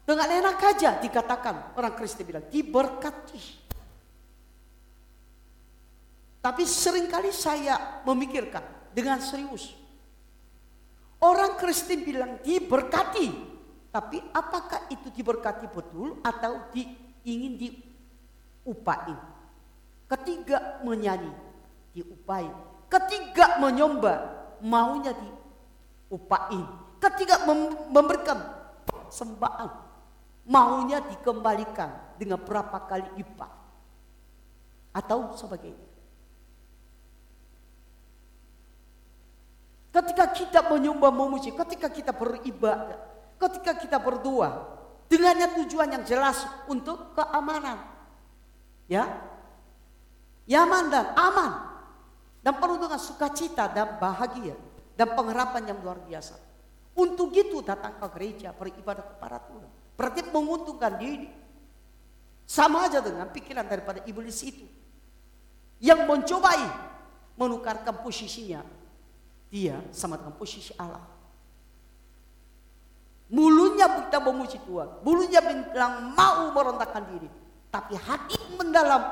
dengan 0.08 0.28
enak 0.32 0.56
aja 0.64 0.96
dikatakan 0.96 1.76
orang 1.76 1.92
Kristen 1.92 2.24
bilang 2.24 2.48
diberkati. 2.48 3.67
Tapi 6.38 6.62
sering 6.64 7.10
kali 7.10 7.34
saya 7.34 8.02
memikirkan 8.06 8.62
dengan 8.94 9.18
serius. 9.18 9.74
Orang 11.18 11.58
Kristen 11.58 12.06
bilang 12.06 12.38
diberkati. 12.46 13.50
Tapi 13.88 14.22
apakah 14.30 14.86
itu 14.92 15.10
diberkati 15.10 15.66
betul 15.72 16.22
atau 16.22 16.70
di, 16.70 16.86
ingin 17.26 17.58
diupain? 17.58 19.18
Ketiga 20.06 20.78
menyanyi, 20.86 21.32
diupain. 21.96 22.52
Ketiga 22.86 23.58
menyembah, 23.58 24.18
maunya 24.62 25.10
diupain. 25.16 26.64
Ketiga 27.02 27.48
memberikan 27.90 28.38
sembahan, 29.10 29.70
maunya 30.46 31.02
dikembalikan 31.02 32.16
dengan 32.20 32.38
berapa 32.40 32.78
kali 32.86 33.08
lipat 33.18 33.50
atau 34.94 35.34
sebagainya. 35.34 35.87
Ketika 39.88 40.28
kita 40.30 40.60
menyembah 40.68 41.08
memuji, 41.08 41.50
ketika 41.56 41.88
kita 41.88 42.12
beribadah, 42.12 43.00
ketika 43.40 43.72
kita 43.72 43.96
berdoa, 43.96 44.78
dengannya 45.08 45.48
tujuan 45.64 45.88
yang 45.96 46.04
jelas 46.04 46.44
untuk 46.68 47.16
keamanan. 47.16 47.80
Ya. 48.84 49.08
Nyaman 50.48 50.92
dan 50.92 51.06
aman. 51.16 51.52
Dan 52.44 52.54
penuh 52.56 52.78
dengan 52.80 53.00
sukacita 53.00 53.68
dan 53.68 54.00
bahagia 54.00 54.56
dan 54.96 55.12
pengharapan 55.12 55.72
yang 55.74 55.78
luar 55.84 56.00
biasa. 56.04 56.36
Untuk 56.98 57.30
itu 57.30 57.62
datang 57.62 57.94
ke 57.94 58.06
gereja 58.18 58.50
beribadah 58.50 59.04
kepada 59.04 59.38
Tuhan. 59.38 59.70
Berarti 59.94 60.20
menguntungkan 60.30 60.98
diri. 60.98 61.30
Sama 62.48 62.88
aja 62.88 63.04
dengan 63.04 63.28
pikiran 63.28 63.62
daripada 63.68 64.00
iblis 64.08 64.40
itu. 64.40 64.64
Yang 65.78 66.08
mencobai 66.08 66.64
menukarkan 67.38 68.02
posisinya. 68.02 68.77
Dia 69.48 69.80
sama 69.90 70.20
dengan 70.20 70.36
posisi 70.36 70.72
Allah. 70.76 71.18
Mulutnya 73.28 74.08
kita 74.08 74.24
memuji 74.24 74.56
Tuhan. 74.64 75.04
Mulutnya 75.04 75.40
bilang 75.44 76.16
mau 76.16 76.48
merontakkan 76.52 77.04
diri. 77.12 77.28
Tapi 77.68 77.92
hati 77.96 78.40
mendalam 78.56 79.04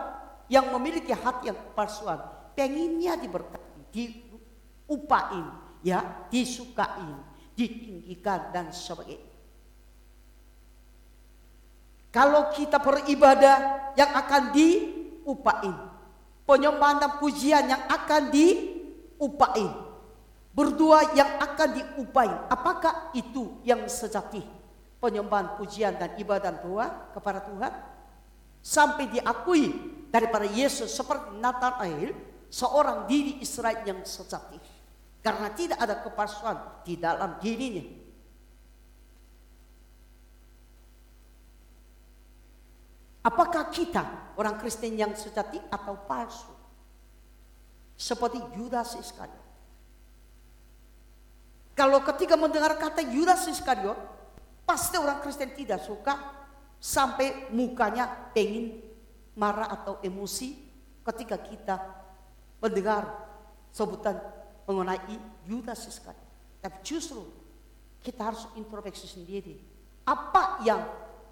yang 0.48 0.72
memiliki 0.72 1.12
hati 1.12 1.52
yang 1.52 1.58
palsuan. 1.76 2.16
Pengennya 2.56 3.20
diberkati, 3.20 3.92
diupain, 3.92 5.44
ya, 5.84 6.24
disukain, 6.32 7.20
ditinggikan 7.52 8.48
dan 8.56 8.72
sebagainya. 8.72 9.36
Kalau 12.08 12.48
kita 12.56 12.80
beribadah 12.80 13.92
yang 13.92 14.08
akan 14.16 14.42
diupain. 14.56 15.76
Penyembahan 16.48 16.96
dan 17.04 17.12
pujian 17.20 17.68
yang 17.68 17.84
akan 17.84 18.32
diupain. 18.32 19.85
Berdua 20.56 21.12
yang 21.12 21.36
akan 21.36 21.68
diupain. 21.76 22.32
Apakah 22.48 23.12
itu 23.12 23.60
yang 23.60 23.84
sejati? 23.84 24.40
Penyembahan 24.96 25.60
pujian 25.60 26.00
dan 26.00 26.16
ibadah 26.16 26.48
doa 26.64 27.12
kepada 27.12 27.44
Tuhan. 27.44 27.72
Sampai 28.64 29.12
diakui 29.12 29.68
daripada 30.08 30.48
Yesus 30.48 30.96
seperti 30.96 31.36
Nathanael. 31.36 32.16
Seorang 32.48 33.04
diri 33.04 33.36
Israel 33.44 33.84
yang 33.84 34.00
sejati. 34.08 34.56
Karena 35.20 35.52
tidak 35.52 35.76
ada 35.76 36.00
kepalsuan 36.00 36.56
di 36.88 36.96
dalam 36.96 37.36
dirinya. 37.36 37.84
Apakah 43.28 43.68
kita 43.68 44.32
orang 44.40 44.56
Kristen 44.56 44.96
yang 44.96 45.12
sejati 45.12 45.60
atau 45.68 46.00
palsu? 46.08 46.48
Seperti 47.98 48.40
Yudas 48.56 48.96
Iskariot. 48.96 49.45
Kalau 51.76 52.00
ketika 52.00 52.40
mendengar 52.40 52.72
kata 52.80 53.04
Yudas 53.04 53.44
Iskariot, 53.52 54.00
pasti 54.64 54.96
orang 54.96 55.20
Kristen 55.20 55.52
tidak 55.52 55.84
suka 55.84 56.16
sampai 56.80 57.52
mukanya 57.52 58.32
pengen 58.32 58.80
marah 59.36 59.68
atau 59.68 60.00
emosi 60.00 60.56
ketika 61.04 61.36
kita 61.36 61.76
mendengar 62.64 63.04
sebutan 63.68 64.16
mengenai 64.64 65.20
Yudas 65.44 65.84
Iskariot. 65.84 66.24
Tapi 66.64 66.80
justru 66.80 67.28
kita 68.00 68.32
harus 68.32 68.48
introspeksi 68.56 69.04
sendiri. 69.04 69.60
Apa 70.08 70.64
yang 70.64 70.80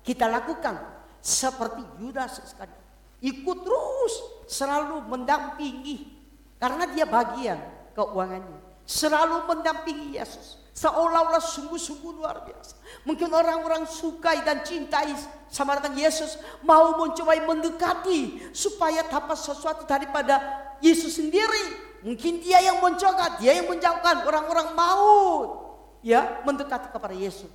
kita 0.04 0.28
lakukan 0.28 0.76
seperti 1.24 1.80
Yudas 2.04 2.44
sekali. 2.44 2.76
Ikut 3.24 3.58
terus 3.64 4.14
selalu 4.44 5.08
mendampingi 5.08 6.12
karena 6.60 6.84
dia 6.92 7.08
bagian 7.08 7.56
keuangannya. 7.96 8.60
Selalu 8.84 9.48
mendampingi 9.48 10.20
Yesus. 10.20 10.60
Seolah-olah 10.74 11.38
sungguh-sungguh 11.38 12.18
luar 12.18 12.42
biasa. 12.44 12.74
Mungkin 13.06 13.30
orang-orang 13.30 13.86
sukai 13.86 14.42
dan 14.42 14.66
cintai 14.66 15.14
sama 15.46 15.78
dengan 15.78 16.02
Yesus. 16.02 16.34
Mau 16.66 16.98
mencoba 16.98 17.38
mendekati 17.38 18.50
supaya 18.50 19.06
dapat 19.06 19.38
sesuatu 19.38 19.86
daripada 19.86 20.42
Yesus 20.82 21.16
sendiri. 21.16 21.78
Mungkin 22.02 22.42
dia 22.42 22.60
yang 22.60 22.82
mencoba, 22.82 23.38
dia 23.38 23.56
yang 23.56 23.70
menjauhkan. 23.70 24.26
Orang-orang 24.26 24.74
mau 24.74 25.08
ya 26.02 26.42
mendekati 26.42 26.90
kepada 26.90 27.14
Yesus. 27.14 27.48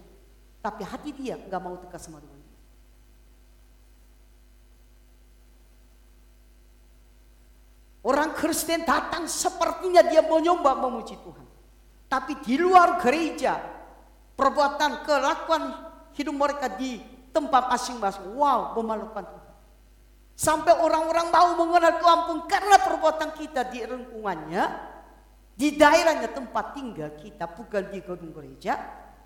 Tapi 0.64 0.88
hati 0.88 1.12
dia 1.12 1.36
nggak 1.38 1.62
mau 1.62 1.76
dekat 1.76 2.00
sama 2.00 2.24
Tuhan. 2.24 2.39
Orang 8.00 8.32
Kristen 8.32 8.88
datang 8.88 9.28
sepertinya 9.28 10.00
dia 10.00 10.24
menyembah 10.24 10.76
memuji 10.88 11.20
Tuhan. 11.20 11.48
Tapi 12.08 12.40
di 12.40 12.56
luar 12.56 12.96
gereja, 13.04 13.60
perbuatan 14.40 15.04
kelakuan 15.04 15.64
hidup 16.16 16.36
mereka 16.36 16.72
di 16.72 17.04
tempat 17.36 17.68
masing-masing. 17.68 18.40
Wow, 18.40 18.80
memalukan 18.80 19.28
Tuhan. 19.28 19.48
Sampai 20.40 20.72
orang-orang 20.80 21.28
mau 21.28 21.50
mengenal 21.60 22.00
Tuhan 22.00 22.20
pun 22.24 22.38
karena 22.48 22.80
perbuatan 22.80 23.30
kita 23.36 23.68
di 23.68 23.84
lingkungannya, 23.84 24.64
di 25.60 25.76
daerahnya 25.76 26.32
tempat 26.32 26.80
tinggal 26.80 27.12
kita, 27.20 27.52
bukan 27.52 27.92
di 27.92 28.00
gedung 28.00 28.32
gereja. 28.32 28.80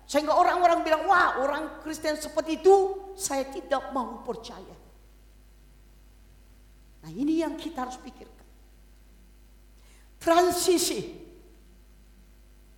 Sehingga 0.04 0.34
orang-orang 0.34 0.82
bilang, 0.82 1.06
wah 1.06 1.38
orang 1.40 1.78
Kristen 1.80 2.18
seperti 2.18 2.58
itu, 2.58 2.98
saya 3.14 3.46
tidak 3.48 3.94
mau 3.94 4.20
percaya. 4.26 4.76
Nah 7.06 7.10
ini 7.14 7.40
yang 7.40 7.54
kita 7.54 7.86
harus 7.86 7.96
pikirkan 8.02 8.43
transisi 10.24 11.04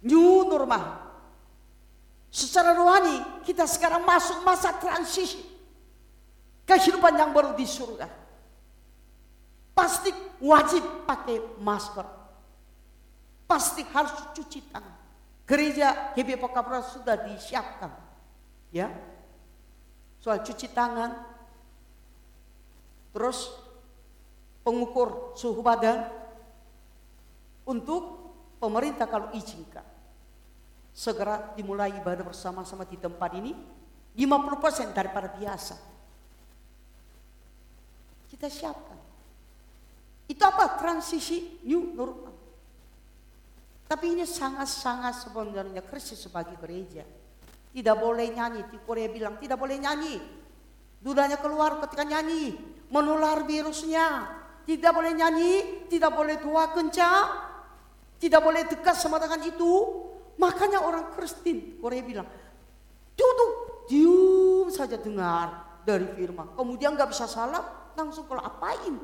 new 0.02 0.50
normal. 0.50 1.06
Secara 2.26 2.74
rohani 2.74 3.46
kita 3.46 3.64
sekarang 3.70 4.02
masuk 4.02 4.42
masa 4.42 4.74
transisi 4.76 5.40
kehidupan 6.66 7.14
yang 7.14 7.30
baru 7.30 7.54
di 7.54 7.64
surga. 7.64 8.10
Pasti 9.72 10.10
wajib 10.42 10.82
pakai 11.06 11.38
masker. 11.62 12.04
Pasti 13.46 13.86
harus 13.94 14.10
cuci 14.34 14.60
tangan. 14.74 14.96
Gereja 15.46 16.12
GB 16.18 16.42
Pakapra 16.42 16.82
sudah 16.82 17.14
disiapkan. 17.30 17.94
Ya. 18.74 18.90
Soal 20.18 20.42
cuci 20.42 20.66
tangan. 20.74 21.14
Terus 23.14 23.54
pengukur 24.66 25.38
suhu 25.38 25.62
badan 25.62 26.10
untuk 27.66 28.02
pemerintah 28.62 29.10
kalau 29.10 29.34
izinkan 29.34 29.84
segera 30.96 31.52
dimulai 31.52 31.92
ibadah 32.00 32.24
bersama-sama 32.24 32.88
di 32.88 32.96
tempat 32.96 33.36
ini 33.36 33.52
50% 34.16 34.96
daripada 34.96 35.28
biasa. 35.28 35.76
kita 38.32 38.48
siapkan. 38.52 38.96
Itu 40.26 40.42
apa? 40.42 40.76
Transisi 40.76 41.62
new 41.64 41.94
normal. 41.94 42.34
Tapi 43.86 44.18
ini 44.18 44.26
sangat-sangat 44.26 45.24
sebenarnya 45.24 45.80
krisis 45.86 46.26
sebagai 46.26 46.58
gereja. 46.58 47.06
Tidak 47.70 47.96
boleh 47.96 48.34
nyanyi. 48.34 48.66
Di 48.66 48.82
Korea 48.82 49.06
bilang 49.06 49.38
tidak 49.38 49.56
boleh 49.56 49.78
nyanyi. 49.78 50.18
Dudanya 50.98 51.38
keluar 51.38 51.78
ketika 51.86 52.02
nyanyi. 52.02 52.58
Menular 52.90 53.46
virusnya. 53.46 54.26
Tidak 54.66 54.90
boleh 54.90 55.12
nyanyi. 55.14 55.86
Tidak 55.86 56.10
boleh 56.10 56.42
tua 56.42 56.74
kencang. 56.74 57.45
Tidak 58.16 58.40
boleh 58.40 58.64
dekat 58.68 58.96
sama 58.96 59.20
dengan 59.20 59.40
itu. 59.44 59.70
Makanya 60.36 60.84
orang 60.84 61.12
Kristen 61.16 61.80
Korea 61.80 62.02
bilang. 62.04 62.28
Duduk. 63.16 63.52
Diam 63.86 64.66
saja 64.74 64.98
dengar 64.98 65.80
dari 65.86 66.10
firman. 66.18 66.58
Kemudian 66.58 66.98
nggak 66.98 67.14
bisa 67.14 67.30
salah. 67.30 67.92
Langsung 67.94 68.26
kalau 68.26 68.42
apain. 68.42 68.98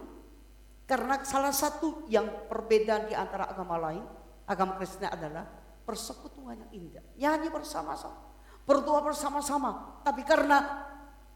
Karena 0.84 1.22
salah 1.22 1.54
satu 1.54 2.04
yang 2.10 2.50
perbedaan 2.50 3.06
di 3.06 3.14
antara 3.14 3.48
agama 3.48 3.78
lain 3.78 4.02
agama 4.46 4.76
Kristen 4.76 5.08
adalah 5.08 5.46
persekutuan 5.86 6.58
yang 6.58 6.70
indah. 6.74 7.04
Nyanyi 7.16 7.48
bersama-sama, 7.48 8.18
berdoa 8.66 9.00
bersama-sama. 9.00 10.02
Tapi 10.02 10.22
karena 10.26 10.84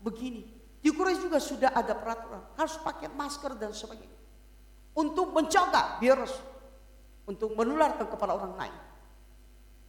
begini, 0.02 0.44
di 0.82 0.90
Korea 0.94 1.18
juga 1.18 1.38
sudah 1.42 1.74
ada 1.74 1.94
peraturan 1.96 2.42
harus 2.54 2.76
pakai 2.78 3.10
masker 3.10 3.58
dan 3.58 3.74
sebagainya 3.74 4.18
untuk 4.96 5.34
mencegah 5.34 5.98
virus 5.98 6.32
untuk 7.26 7.52
menularkan 7.52 8.06
kepada 8.06 8.32
orang 8.32 8.54
lain. 8.54 8.76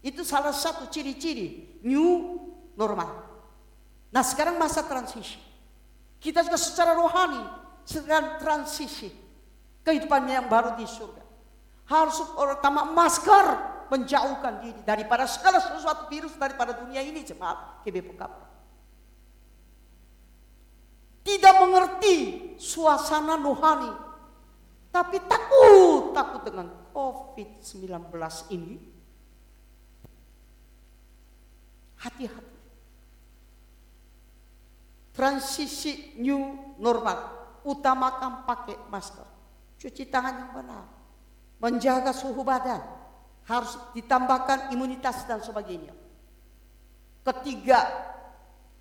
Itu 0.01 0.25
salah 0.25 0.53
satu 0.53 0.89
ciri-ciri 0.89 1.79
new 1.85 2.37
normal. 2.77 3.25
Nah 4.13 4.23
sekarang 4.25 4.57
masa 4.57 4.85
transisi. 4.85 5.37
Kita 6.17 6.41
juga 6.41 6.57
secara 6.57 6.97
rohani 6.97 7.41
sedang 7.85 8.41
transisi 8.41 9.13
kehidupan 9.85 10.25
yang 10.27 10.49
baru 10.49 10.73
di 10.75 10.83
surga 10.83 11.27
harus 11.87 12.19
pertama 12.35 12.83
masker 12.91 13.45
menjauhkan 13.87 14.59
diri 14.59 14.81
daripada 14.83 15.23
segala 15.23 15.63
sesuatu 15.63 16.11
virus 16.11 16.35
daripada 16.35 16.75
dunia 16.75 16.99
ini 16.99 17.23
jemaat 17.23 17.83
KBPKP. 17.87 18.37
Tidak 21.23 21.55
mengerti 21.63 22.15
suasana 22.59 23.39
rohani. 23.39 23.91
Tapi 24.91 25.17
takut, 25.27 26.15
takut 26.15 26.41
dengan 26.43 26.67
COVID-19 26.97 28.09
ini. 28.57 28.81
Hati-hati. 32.01 32.57
Transisi 35.13 36.17
new 36.17 36.73
normal. 36.81 37.37
Utamakan 37.61 38.49
pakai 38.49 38.89
masker. 38.89 39.27
Cuci 39.77 40.09
tangan 40.09 40.33
yang 40.41 40.51
benar 40.57 40.97
menjaga 41.57 42.13
suhu 42.13 42.45
badan, 42.45 42.81
harus 43.49 43.73
ditambahkan 43.97 44.73
imunitas 44.73 45.25
dan 45.25 45.41
sebagainya. 45.41 45.93
Ketiga, 47.25 47.81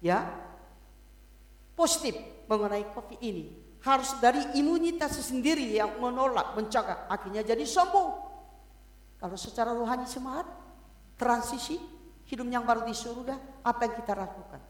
ya, 0.05 0.23
positif 1.75 2.15
mengenai 2.47 2.87
COVID 2.95 3.21
ini 3.25 3.66
harus 3.87 4.19
dari 4.19 4.43
imunitas 4.59 5.15
sendiri 5.23 5.79
yang 5.79 6.03
menolak, 6.03 6.59
mencegah, 6.59 7.07
akhirnya 7.07 7.47
jadi 7.47 7.63
sembuh. 7.63 8.11
Kalau 9.23 9.39
secara 9.39 9.71
rohani 9.71 10.05
semangat, 10.11 10.51
transisi, 11.15 11.79
hidup 12.27 12.51
yang 12.51 12.67
baru 12.67 12.83
di 12.83 12.93
surga, 12.93 13.63
apa 13.63 13.81
yang 13.87 13.95
kita 13.95 14.13
lakukan? 14.19 14.61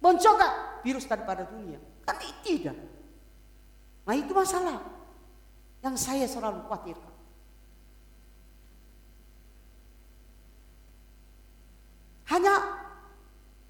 Mencegah 0.00 0.80
virus 0.80 1.04
daripada 1.04 1.44
dunia. 1.44 1.76
Kan 2.08 2.16
tidak. 2.40 2.80
Nah 4.08 4.16
itu 4.16 4.32
masalah 4.32 4.80
yang 5.84 5.94
saya 6.00 6.24
selalu 6.24 6.64
khawatirkan. 6.64 7.20
hanya 12.30 12.54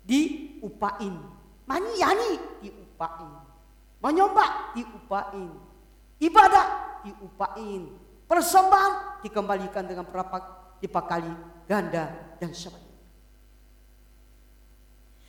diupain. 0.04 1.16
Manyani 1.64 2.33
diupain. 2.61 3.39
Menyembah 4.00 4.74
diupain. 4.76 5.50
Ibadah 6.20 6.66
diupain. 7.04 7.82
Persembahan 8.24 9.22
dikembalikan 9.24 9.84
dengan 9.84 10.08
berapa 10.08 10.36
dipakali 10.80 11.32
ganda 11.68 12.08
dan 12.40 12.50
sebagainya. 12.56 12.88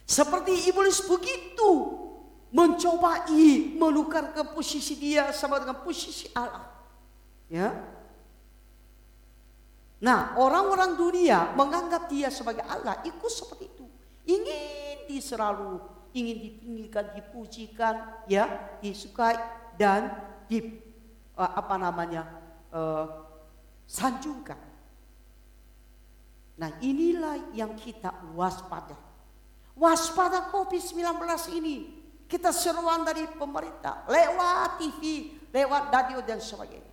Seperti 0.07 0.71
iblis 0.71 1.03
begitu 1.07 1.71
mencobai 2.51 3.79
ke 4.35 4.41
posisi 4.51 4.99
dia 4.99 5.31
sama 5.31 5.59
dengan 5.59 5.79
posisi 5.83 6.27
Allah. 6.35 6.67
Ya, 7.51 7.71
Nah, 10.01 10.33
orang-orang 10.33 10.97
dunia 10.97 11.53
menganggap 11.53 12.09
dia 12.09 12.33
sebagai 12.33 12.65
Allah, 12.65 12.97
ikut 13.05 13.29
seperti 13.29 13.69
itu. 13.69 13.85
Ingin 14.25 15.05
diseralu, 15.05 15.77
ingin 16.11 16.37
ditinggikan, 16.39 17.05
dipujikan, 17.15 17.95
ya, 18.27 18.77
disukai 18.83 19.35
dan 19.79 20.11
di 20.47 20.79
uh, 21.35 21.51
apa 21.57 21.75
namanya? 21.79 22.23
Uh, 22.71 23.07
sanjungkan. 23.87 24.55
Nah, 26.55 26.71
inilah 26.79 27.51
yang 27.51 27.75
kita 27.75 28.13
waspada. 28.37 28.95
Waspada 29.75 30.47
Covid-19 30.53 31.03
ini. 31.57 31.77
Kita 32.31 32.55
seruan 32.55 33.03
dari 33.03 33.27
pemerintah 33.27 34.07
lewat 34.07 34.79
TV, 34.79 35.35
lewat 35.51 35.91
radio 35.91 36.23
dan 36.23 36.39
sebagainya. 36.39 36.87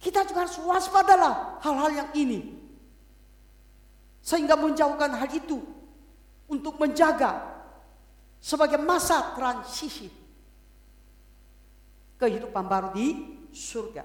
Kita 0.00 0.24
juga 0.24 0.48
harus 0.48 0.56
waspadalah 0.64 1.60
hal-hal 1.60 1.92
yang 1.92 2.10
ini. 2.16 2.56
Sehingga 4.24 4.56
menjauhkan 4.56 5.12
hal 5.12 5.28
itu 5.28 5.60
untuk 6.48 6.80
menjaga 6.80 7.53
sebagai 8.44 8.76
masa 8.76 9.32
transisi 9.32 10.12
kehidupan 12.20 12.68
baru 12.68 12.92
di 12.92 13.40
surga. 13.56 14.04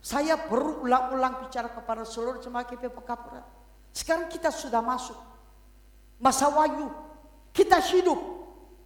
Saya 0.00 0.40
berulang-ulang 0.48 1.44
bicara 1.44 1.68
kepada 1.68 2.08
seluruh 2.08 2.40
jemaat 2.40 2.72
KPP 2.72 2.96
Kapura. 3.04 3.44
Sekarang 3.92 4.32
kita 4.32 4.48
sudah 4.48 4.80
masuk 4.80 5.16
masa 6.16 6.48
wahyu. 6.48 6.88
Kita 7.52 7.76
hidup 7.92 8.16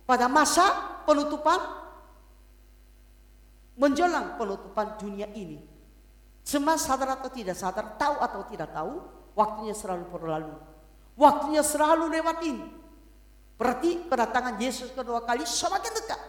pada 0.02 0.26
masa 0.26 0.66
penutupan 1.06 1.58
menjelang 3.78 4.34
penutupan 4.34 4.98
dunia 4.98 5.30
ini. 5.30 5.62
Semua 6.42 6.74
sadar 6.74 7.22
atau 7.22 7.30
tidak 7.30 7.54
sadar, 7.54 7.94
tahu 7.94 8.18
atau 8.18 8.40
tidak 8.50 8.74
tahu, 8.74 8.98
waktunya 9.38 9.74
selalu 9.74 10.04
berlalu. 10.10 10.54
Waktunya 11.14 11.62
selalu 11.62 12.10
lewatin. 12.18 12.56
Berarti 13.58 14.06
kedatangan 14.06 14.54
Yesus 14.62 14.94
kedua 14.94 15.26
kali 15.26 15.42
semakin 15.42 15.92
dekat. 15.98 16.20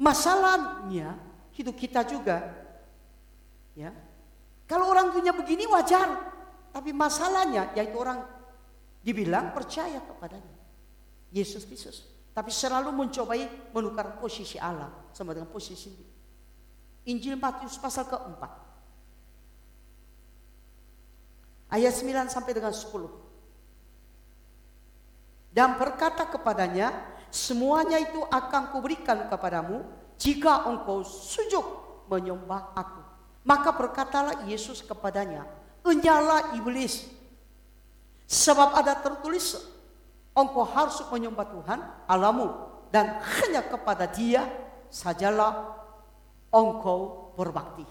Masalahnya 0.00 1.20
hidup 1.52 1.76
kita 1.76 2.08
juga 2.08 2.56
ya. 3.76 3.92
Kalau 4.64 4.88
orang 4.88 5.12
dunia 5.12 5.30
begini 5.36 5.68
wajar, 5.68 6.08
tapi 6.72 6.90
masalahnya 6.96 7.70
yaitu 7.76 7.96
orang 8.00 8.24
dibilang 9.04 9.52
percaya 9.52 10.00
kepadanya. 10.02 10.56
Yesus 11.30 11.68
Kristus. 11.68 12.02
Tapi 12.32 12.48
selalu 12.48 12.92
mencobai 12.92 13.72
menukar 13.76 14.16
posisi 14.20 14.56
Allah 14.56 14.92
sama 15.12 15.36
dengan 15.36 15.48
posisi. 15.52 15.92
Injil 17.06 17.38
Matius 17.38 17.78
pasal 17.78 18.08
keempat. 18.10 18.65
Ayat 21.76 21.92
9 21.92 22.32
sampai 22.32 22.56
dengan 22.56 22.72
10. 22.72 22.88
Dan 25.52 25.76
berkata 25.76 26.24
kepadanya, 26.24 26.88
semuanya 27.28 28.00
itu 28.00 28.24
akan 28.32 28.72
kuberikan 28.72 29.28
kepadamu 29.28 29.84
jika 30.16 30.64
engkau 30.72 31.04
sujud 31.04 31.64
menyembah 32.08 32.72
aku. 32.72 33.04
Maka 33.44 33.76
berkatalah 33.76 34.48
Yesus 34.48 34.80
kepadanya, 34.80 35.44
Enyalah 35.84 36.56
iblis, 36.56 37.04
sebab 38.24 38.72
ada 38.74 38.96
tertulis 38.96 39.54
engkau 40.34 40.64
harus 40.66 40.98
menyembah 41.12 41.46
Tuhan 41.46 41.80
Allahmu 42.10 42.50
dan 42.90 43.20
hanya 43.20 43.62
kepada 43.62 44.08
Dia 44.10 44.48
sajalah 44.90 45.78
engkau 46.50 47.32
berbakti. 47.36 47.86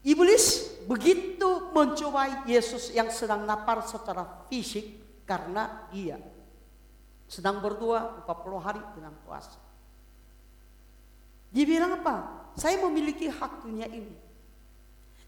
Iblis 0.00 0.80
begitu 0.88 1.70
mencobai 1.76 2.48
Yesus 2.48 2.88
yang 2.96 3.12
sedang 3.12 3.44
napar 3.44 3.84
secara 3.84 4.24
fisik 4.48 4.96
karena 5.28 5.86
dia 5.92 6.16
sedang 7.30 7.60
berdua 7.60 8.24
40 8.26 8.64
hari 8.64 8.82
dengan 8.96 9.14
puasa. 9.22 9.60
Dia 11.52 11.64
bilang 11.68 12.00
apa? 12.00 12.48
Saya 12.56 12.80
memiliki 12.82 13.30
hak 13.30 13.62
dunia 13.62 13.86
ini. 13.86 14.16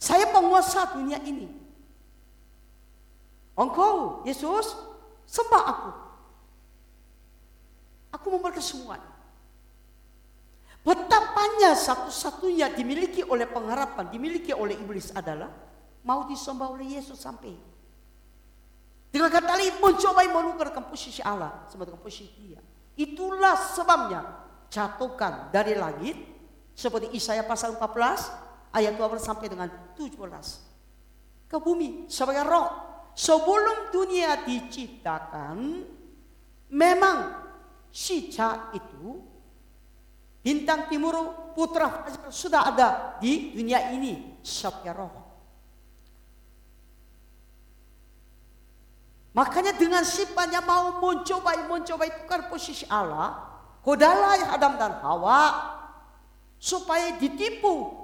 Saya 0.01 0.27
penguasa 0.35 0.99
dunia 0.99 1.23
ini. 1.23 1.47
Engkau, 3.55 4.27
Yesus, 4.27 4.75
sembah 5.29 5.65
aku. 5.69 5.91
Aku 8.19 8.27
memberikan 8.33 8.65
semuanya. 8.65 9.12
Betapanya 10.83 11.79
satu-satunya 11.79 12.75
dimiliki 12.75 13.23
oleh 13.23 13.47
pengharapan, 13.47 14.11
dimiliki 14.11 14.51
oleh 14.51 14.75
iblis 14.75 15.15
adalah 15.15 15.47
mau 16.03 16.27
disembah 16.27 16.75
oleh 16.75 16.99
Yesus 16.99 17.23
sampai. 17.23 17.55
Dengan 19.13 19.31
kata 19.31 19.55
lain 19.55 19.79
mencoba 19.79 20.27
menukarkan 20.27 20.91
posisi 20.91 21.23
Allah 21.23 21.69
dengan 21.71 22.01
posisi 22.03 22.33
dia. 22.43 22.59
Itulah 22.99 23.55
sebabnya 23.55 24.21
jatuhkan 24.73 25.53
dari 25.53 25.77
langit 25.79 26.17
seperti 26.73 27.13
Isaya 27.13 27.45
pasal 27.45 27.77
14 27.77 28.73
ayat 28.73 28.97
12 28.97 29.21
sampai 29.21 29.47
dengan 29.53 29.69
17 29.95 30.17
ke 31.53 31.57
bumi 31.61 32.09
sebagai 32.09 32.49
roh. 32.49 32.69
Sebelum 33.13 33.93
dunia 33.93 34.41
diciptakan 34.49 35.85
memang 36.73 37.19
si 37.93 38.33
itu 38.33 39.05
Bintang 40.43 40.91
timur 40.91 41.15
putra 41.55 42.03
sudah 42.27 42.75
ada 42.75 42.89
di 43.23 43.55
dunia 43.55 43.95
ini 43.95 44.43
sebagai 44.43 44.91
roh. 44.91 45.15
Makanya 49.33 49.73
dengan 49.79 50.05
sifatnya 50.05 50.61
mau 50.61 51.01
mencoba 51.01 51.57
mencoba 51.65 52.05
itu 52.05 52.23
kan 52.29 52.53
posisi 52.53 52.85
Allah, 52.91 53.39
kodalai 53.81 54.45
Adam 54.45 54.77
dan 54.77 55.01
Hawa 55.01 55.41
supaya 56.61 57.17
ditipu 57.17 58.03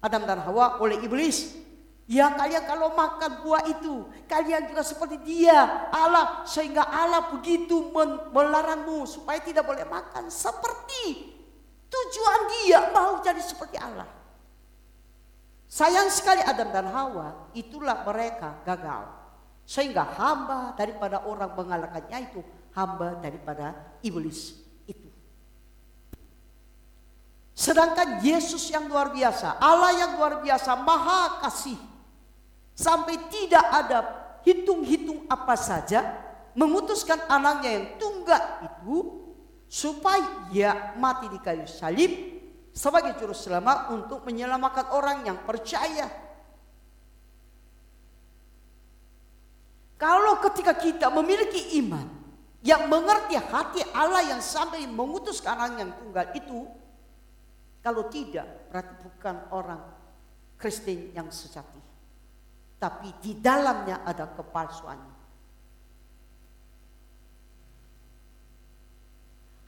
Adam 0.00 0.24
dan 0.24 0.40
Hawa 0.40 0.80
oleh 0.80 1.02
iblis. 1.04 1.60
Ya 2.04 2.28
kalian 2.36 2.68
kalau 2.68 2.92
makan 2.92 3.40
buah 3.40 3.64
itu 3.64 4.04
kalian 4.28 4.68
juga 4.68 4.84
seperti 4.84 5.24
dia 5.24 5.88
Allah 5.88 6.44
sehingga 6.44 6.84
Allah 6.84 7.32
begitu 7.32 7.88
melarangmu 8.28 9.08
supaya 9.08 9.40
tidak 9.40 9.64
boleh 9.64 9.88
makan 9.88 10.28
seperti 10.28 11.32
Tujuan 11.88 12.40
dia 12.50 12.80
mau 12.90 13.20
jadi 13.22 13.40
seperti 13.40 13.78
Allah. 13.78 14.08
Sayang 15.70 16.06
sekali 16.12 16.38
Adam 16.44 16.70
dan 16.70 16.86
Hawa, 16.86 17.50
itulah 17.50 18.06
mereka 18.06 18.62
gagal. 18.62 19.10
Sehingga 19.66 20.04
hamba 20.04 20.76
daripada 20.76 21.24
orang 21.24 21.50
mengalahkannya 21.56 22.18
itu 22.30 22.40
hamba 22.76 23.18
daripada 23.18 23.74
iblis 24.04 24.54
itu. 24.86 25.08
Sedangkan 27.56 28.20
Yesus 28.22 28.68
yang 28.70 28.86
luar 28.86 29.10
biasa, 29.10 29.56
Allah 29.58 29.96
yang 29.98 30.10
luar 30.20 30.44
biasa, 30.44 30.78
maha 30.78 31.42
kasih. 31.42 31.80
Sampai 32.74 33.16
tidak 33.30 33.64
ada 33.64 33.98
hitung-hitung 34.44 35.24
apa 35.26 35.56
saja 35.56 36.22
memutuskan 36.54 37.18
anaknya 37.26 37.70
yang 37.70 37.86
tunggal 37.98 38.42
itu 38.62 39.23
supaya 39.74 40.94
mati 40.94 41.26
di 41.26 41.42
kayu 41.42 41.66
salib 41.66 42.14
sebagai 42.70 43.18
juru 43.18 43.34
selamat 43.34 43.90
untuk 43.90 44.22
menyelamatkan 44.22 44.94
orang 44.94 45.26
yang 45.26 45.42
percaya. 45.42 46.06
Kalau 49.98 50.38
ketika 50.46 50.78
kita 50.78 51.10
memiliki 51.10 51.74
iman 51.82 52.06
yang 52.62 52.86
mengerti 52.86 53.34
hati 53.34 53.82
Allah 53.90 54.22
yang 54.30 54.38
sampai 54.38 54.86
mengutuskan 54.86 55.58
orang 55.58 55.74
yang 55.74 55.90
tunggal 55.98 56.26
itu, 56.38 56.70
kalau 57.82 58.06
tidak 58.06 58.70
berarti 58.70 58.94
bukan 59.02 59.36
orang 59.50 59.82
Kristen 60.54 61.10
yang 61.10 61.34
sejati. 61.34 61.82
Tapi 62.78 63.10
di 63.18 63.42
dalamnya 63.42 64.06
ada 64.06 64.30
kepalsuan. 64.30 65.13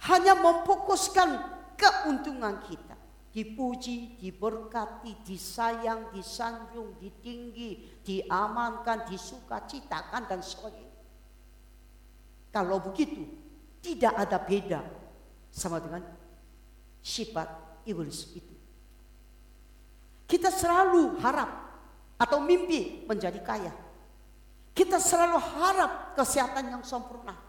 Hanya 0.06 0.34
memfokuskan 0.38 1.28
keuntungan 1.74 2.62
kita. 2.64 2.94
Dipuji, 3.36 4.16
diberkati, 4.16 5.12
disayang, 5.20 6.08
disanjung, 6.08 6.96
ditinggi, 6.96 8.00
diamankan, 8.00 9.04
disukacitakan 9.12 10.24
dan 10.24 10.40
sebagainya. 10.40 10.96
Kalau 12.48 12.80
begitu, 12.80 13.28
tidak 13.84 14.16
ada 14.16 14.40
beda 14.40 14.80
sama 15.52 15.84
dengan 15.84 16.00
sifat 17.04 17.48
iblis 17.84 18.32
itu. 18.32 18.56
Kita 20.24 20.48
selalu 20.48 21.20
harap 21.20 21.50
atau 22.16 22.40
mimpi 22.40 23.04
menjadi 23.04 23.38
kaya. 23.44 23.72
Kita 24.72 24.96
selalu 24.96 25.38
harap 25.38 26.16
kesehatan 26.16 26.72
yang 26.72 26.82
sempurna. 26.82 27.45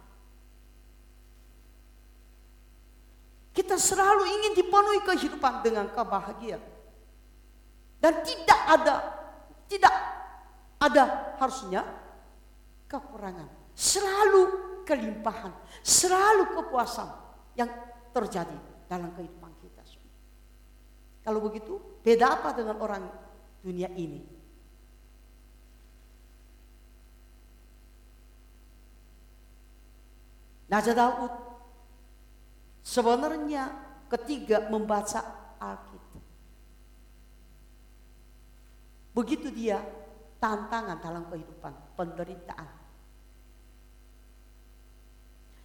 Kita 3.57 3.73
selalu 3.73 4.21
ingin 4.37 4.53
dipenuhi 4.53 5.01
kehidupan 5.01 5.65
dengan 5.65 5.89
kebahagiaan. 5.89 6.61
Dan 7.97 8.21
tidak 8.21 8.61
ada, 8.69 8.95
tidak 9.65 9.93
ada 10.77 11.33
harusnya 11.41 11.81
kekurangan. 12.85 13.49
Selalu 13.73 14.41
kelimpahan, 14.85 15.49
selalu 15.81 16.53
kepuasan 16.53 17.09
yang 17.57 17.73
terjadi 18.13 18.53
dalam 18.85 19.09
kehidupan 19.17 19.49
kita. 19.57 19.81
Kalau 21.25 21.41
begitu, 21.41 21.81
beda 22.05 22.37
apa 22.37 22.53
dengan 22.53 22.77
orang 22.77 23.09
dunia 23.65 23.89
ini? 23.97 24.21
Daud 30.69 31.46
Sebenarnya 32.97 33.69
ketiga 34.09 34.73
membaca 34.73 35.21
Alkitab. 35.61 36.23
Begitu 39.13 39.53
dia 39.53 39.77
tantangan 40.41 40.97
dalam 40.97 41.29
kehidupan, 41.29 41.93
penderitaan. 41.93 42.73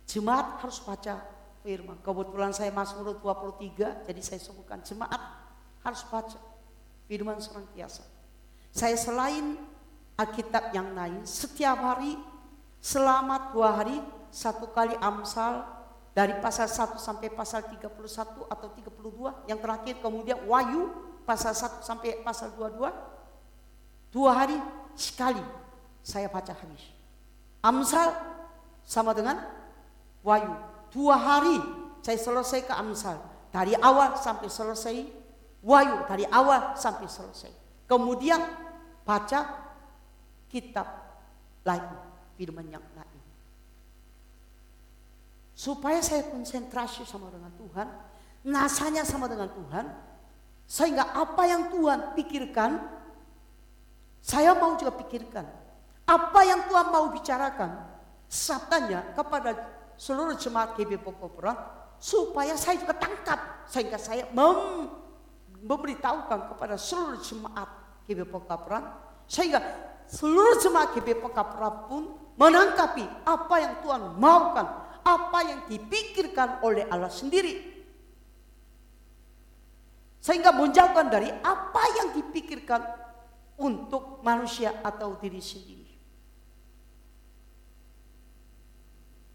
Jemaat 0.05 0.61
harus 0.61 0.77
baca 0.85 1.25
firman. 1.65 1.97
Kebetulan 2.05 2.53
saya 2.53 2.69
Mazmur 2.69 3.17
23, 3.17 4.13
jadi 4.13 4.21
saya 4.21 4.37
sebutkan 4.37 4.85
jemaat 4.85 5.21
harus 5.89 6.05
baca 6.13 6.37
firman 7.09 7.41
biasa. 7.73 8.05
Saya 8.77 9.01
selain 9.01 9.57
Alkitab 10.21 10.77
yang 10.77 10.93
lain, 10.93 11.25
setiap 11.25 11.81
hari 11.81 12.13
selama 12.77 13.57
dua 13.57 13.81
hari 13.81 13.97
satu 14.29 14.69
kali 14.69 14.93
Amsal 15.01 15.82
dari 16.13 16.37
pasal 16.45 16.69
1 16.69 17.01
sampai 17.01 17.33
pasal 17.33 17.65
31 17.69 17.89
atau 18.49 18.69
32 18.77 19.49
yang 19.49 19.59
terakhir 19.61 20.01
kemudian 20.05 20.39
Wahyu 20.45 20.93
pasal 21.25 21.57
1 21.57 21.81
sampai 21.81 22.21
pasal 22.21 22.53
22 22.55 23.13
dua 24.13 24.31
hari 24.45 24.61
sekali 24.93 25.41
saya 26.05 26.29
baca 26.29 26.53
habis 26.53 26.93
Amsal 27.63 28.11
sama 28.83 29.15
dengan 29.15 29.39
Wahyu. 30.27 30.51
Dua 30.91 31.15
hari 31.15 31.57
saya 32.03 32.19
selesai 32.19 32.67
ke 32.67 32.75
Amsal. 32.75 33.23
Dari 33.55 33.79
awal 33.79 34.19
sampai 34.19 34.51
selesai 34.51 35.07
Wahyu. 35.63 36.03
Dari 36.11 36.27
awal 36.27 36.75
sampai 36.75 37.07
selesai. 37.07 37.55
Kemudian 37.87 38.43
baca 39.07 39.41
kitab 40.51 40.87
lain 41.63 41.87
firman 42.35 42.67
yang 42.67 42.83
lain 42.99 43.12
Supaya 45.63 46.03
saya 46.03 46.27
konsentrasi 46.27 47.07
sama 47.07 47.31
dengan 47.31 47.55
Tuhan, 47.55 47.87
nasanya 48.43 49.07
sama 49.07 49.31
dengan 49.31 49.47
Tuhan, 49.47 49.95
sehingga 50.67 51.15
apa 51.15 51.47
yang 51.47 51.71
Tuhan 51.71 52.19
pikirkan, 52.19 52.83
saya 54.19 54.59
mau 54.59 54.75
juga 54.75 54.91
pikirkan. 54.99 55.47
Apa 56.03 56.43
yang 56.43 56.67
Tuhan 56.67 56.91
mau 56.91 57.15
bicarakan, 57.15 57.79
sabdanya 58.27 59.15
kepada 59.15 59.55
seluruh 59.95 60.35
jemaat 60.35 60.75
GB 60.75 60.99
Pokopuran, 60.99 61.55
supaya 62.03 62.59
saya 62.59 62.83
juga 62.83 62.99
tangkap, 62.99 63.63
sehingga 63.71 64.03
saya 64.03 64.27
mem 64.35 64.91
memberitahukan 65.63 66.51
kepada 66.51 66.75
seluruh 66.75 67.23
jemaat 67.23 67.71
GB 68.11 68.27
Pokopuran, 68.27 68.83
sehingga 69.31 69.63
seluruh 70.11 70.59
jemaat 70.59 70.91
GB 70.99 71.23
Pokopuran 71.23 71.87
pun 71.87 72.03
menangkapi 72.35 73.07
apa 73.23 73.55
yang 73.63 73.79
Tuhan 73.79 74.19
maukan 74.19 74.91
dipikirkan 75.73 76.61
oleh 76.61 76.85
Allah 76.93 77.09
sendiri. 77.09 77.73
Sehingga 80.23 80.53
menjauhkan 80.55 81.09
dari 81.09 81.33
apa 81.33 81.83
yang 81.99 82.09
dipikirkan 82.15 82.85
untuk 83.59 84.21
manusia 84.23 84.71
atau 84.85 85.19
diri 85.19 85.43
sendiri. 85.43 85.91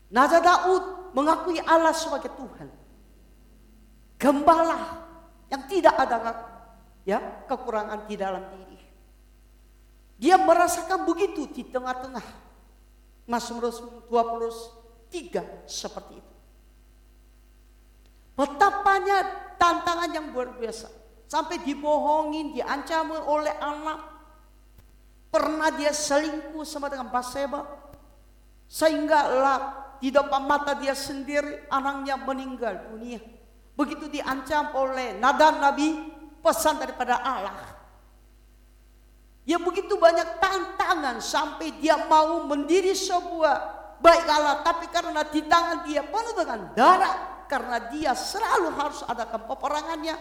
Naza 0.08 0.40
Daud 0.40 1.12
mengakui 1.12 1.60
Allah 1.60 1.92
sebagai 1.92 2.32
Tuhan. 2.32 2.70
Gembala 4.16 5.04
yang 5.52 5.68
tidak 5.68 5.96
ada 6.00 6.18
ya 7.04 7.20
kekurangan 7.52 8.08
di 8.08 8.16
dalam 8.16 8.44
diri. 8.56 8.80
Dia 10.18 10.40
merasakan 10.40 11.04
begitu 11.04 11.46
di 11.52 11.68
tengah-tengah. 11.68 12.48
Mazmur 13.28 13.70
20 14.08 14.77
Tiga 15.08 15.44
seperti 15.64 16.20
itu. 16.20 16.34
Betapanya 18.38 19.24
tantangan 19.58 20.14
yang 20.14 20.30
luar 20.30 20.54
biasa. 20.54 20.92
Sampai 21.28 21.60
dibohongin, 21.66 22.54
diancam 22.56 23.12
oleh 23.26 23.52
anak. 23.58 24.00
Pernah 25.28 25.74
dia 25.76 25.92
selingkuh 25.92 26.64
sama 26.64 26.88
dengan 26.88 27.10
Baseba. 27.10 27.66
Sehingga 28.70 29.20
lah 29.28 29.60
di 29.98 30.14
depan 30.14 30.46
mata 30.46 30.78
dia 30.78 30.94
sendiri 30.94 31.68
anaknya 31.68 32.16
meninggal 32.22 32.94
dunia. 32.94 33.20
Begitu 33.74 34.10
diancam 34.10 34.74
oleh 34.78 35.18
nadan 35.18 35.62
Nabi, 35.62 35.98
pesan 36.42 36.78
daripada 36.78 37.20
Allah. 37.20 37.78
Ya 39.48 39.56
begitu 39.56 39.96
banyak 39.96 40.44
tantangan 40.44 41.24
sampai 41.24 41.72
dia 41.80 41.96
mau 42.12 42.44
mendiri 42.44 42.92
sebuah 42.92 43.77
baik 44.02 44.26
Allah. 44.30 44.62
Tapi 44.62 44.86
karena 44.90 45.22
di 45.28 45.42
tangan 45.46 45.86
dia 45.88 46.02
penuh 46.06 46.34
dengan 46.36 46.60
darah. 46.74 47.16
Karena 47.48 47.80
dia 47.88 48.12
selalu 48.12 48.76
harus 48.76 49.02
adakan 49.08 49.48
peperangannya. 49.48 50.16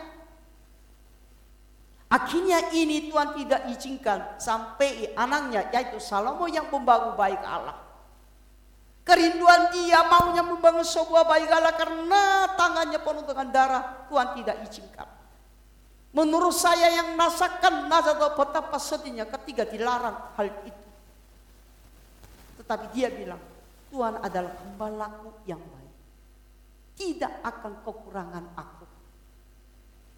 Akhirnya 2.07 2.71
ini 2.71 3.11
Tuhan 3.11 3.35
tidak 3.35 3.67
izinkan 3.75 4.39
sampai 4.39 5.11
anaknya 5.19 5.67
yaitu 5.75 5.99
Salomo 5.99 6.47
yang 6.47 6.71
membangun 6.71 7.19
baik 7.19 7.43
Allah. 7.43 7.83
Kerinduan 9.03 9.75
dia 9.75 10.07
maunya 10.07 10.43
membangun 10.43 10.87
sebuah 10.87 11.27
baik 11.27 11.51
Allah 11.51 11.75
karena 11.75 12.23
tangannya 12.55 12.99
penuh 13.03 13.27
dengan 13.27 13.47
darah. 13.51 13.85
Tuhan 14.07 14.39
tidak 14.39 14.57
izinkan. 14.71 15.09
Menurut 16.15 16.55
saya 16.55 16.91
yang 16.95 17.19
nasakan 17.19 17.91
nazar 17.91 18.17
betapa 18.17 18.79
sedihnya 18.79 19.27
ketika 19.27 19.67
dilarang 19.67 20.17
hal 20.39 20.49
itu. 20.62 20.87
Tetapi 22.62 22.87
dia 22.97 23.12
bilang, 23.12 23.39
Tuhan 23.97 24.21
adalah 24.21 24.53
gembalaku 24.61 25.33
yang 25.49 25.57
baik. 25.57 25.97
Tidak 27.01 27.33
akan 27.41 27.81
kekurangan 27.81 28.45
aku. 28.53 28.85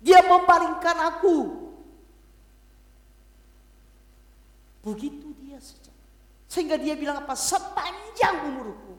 Dia 0.03 0.19
membaringkan 0.27 0.99
aku. 0.99 1.37
Begitu 4.83 5.31
dia 5.39 5.63
saja. 5.63 5.95
Sehingga 6.51 6.75
dia 6.75 6.99
bilang 6.99 7.23
apa? 7.23 7.39
Sepanjang 7.39 8.51
umurku, 8.51 8.99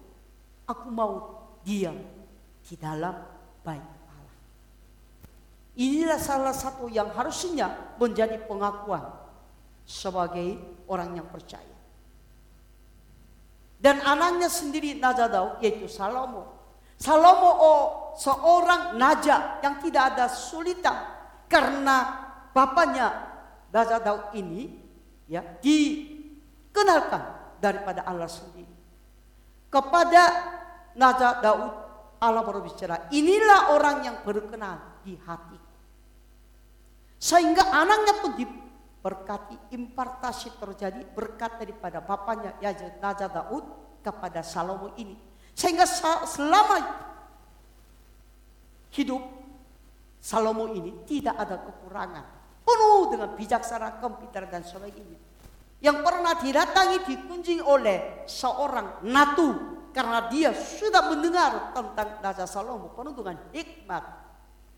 aku 0.64 0.88
mau 0.88 1.44
diam 1.68 2.00
di 2.64 2.76
dalam 2.80 3.20
baik. 3.68 4.00
Inilah 5.80 6.20
salah 6.20 6.56
satu 6.56 6.88
yang 6.92 7.12
harusnya 7.16 7.96
menjadi 8.00 8.36
pengakuan 8.48 9.04
sebagai 9.88 10.60
orang 10.92 11.16
yang 11.20 11.28
percaya. 11.28 11.79
Dan 13.80 14.04
anaknya 14.04 14.52
sendiri 14.52 15.00
Najadau 15.00 15.64
yaitu 15.64 15.88
Salomo. 15.88 16.60
Salomo 17.00 17.48
oh, 17.48 17.86
seorang 18.20 19.00
naja 19.00 19.64
yang 19.64 19.80
tidak 19.80 20.16
ada 20.16 20.28
sulitan 20.28 21.00
karena 21.48 22.28
bapaknya 22.52 23.08
Najadau 23.72 24.36
ini 24.36 24.68
ya 25.32 25.40
dikenalkan 25.64 27.56
daripada 27.64 28.04
Allah 28.04 28.28
sendiri. 28.28 28.76
Kepada 29.70 30.24
Naja 30.98 31.40
Daud 31.40 31.74
Allah 32.20 32.44
berbicara, 32.44 33.08
inilah 33.16 33.72
orang 33.78 34.04
yang 34.04 34.18
berkenan 34.26 35.00
di 35.06 35.16
hati 35.24 35.70
sehingga 37.20 37.68
anaknya 37.68 38.24
pun 38.24 38.32
diberkati, 39.00 39.56
impartasi 39.72 40.60
terjadi 40.60 41.08
berkat 41.16 41.56
daripada 41.56 42.04
bapaknya 42.04 42.52
Naja 43.00 43.32
Daud 43.32 43.64
kepada 44.04 44.44
Salomo 44.44 44.92
ini. 45.00 45.16
Sehingga 45.56 45.88
selama 46.28 46.84
hidup 48.92 49.24
Salomo 50.20 50.68
ini 50.76 51.08
tidak 51.08 51.40
ada 51.40 51.64
kekurangan. 51.64 52.26
Penuh 52.68 53.16
dengan 53.16 53.32
bijaksana, 53.40 54.04
komputer 54.04 54.52
dan 54.52 54.68
sebagainya. 54.68 55.16
Yang 55.80 55.98
pernah 56.04 56.36
didatangi 56.36 56.98
dikunjungi 57.08 57.64
oleh 57.64 58.28
seorang 58.28 59.00
natu 59.08 59.80
karena 59.96 60.28
dia 60.28 60.52
sudah 60.52 61.08
mendengar 61.08 61.72
tentang 61.72 62.20
Raja 62.20 62.44
Salomo 62.44 62.92
penuh 62.92 63.16
dengan 63.16 63.40
hikmat 63.56 64.04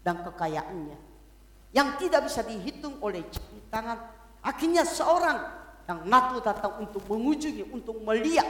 dan 0.06 0.22
kekayaannya 0.22 1.11
yang 1.72 1.96
tidak 1.96 2.28
bisa 2.28 2.44
dihitung 2.44 3.00
oleh 3.00 3.24
tangan. 3.72 3.98
Akhirnya 4.44 4.84
seorang 4.84 5.40
yang 5.88 6.00
natu 6.08 6.44
datang 6.44 6.84
untuk 6.84 7.04
mengunjungi, 7.08 7.72
untuk 7.72 8.00
melihat 8.04 8.48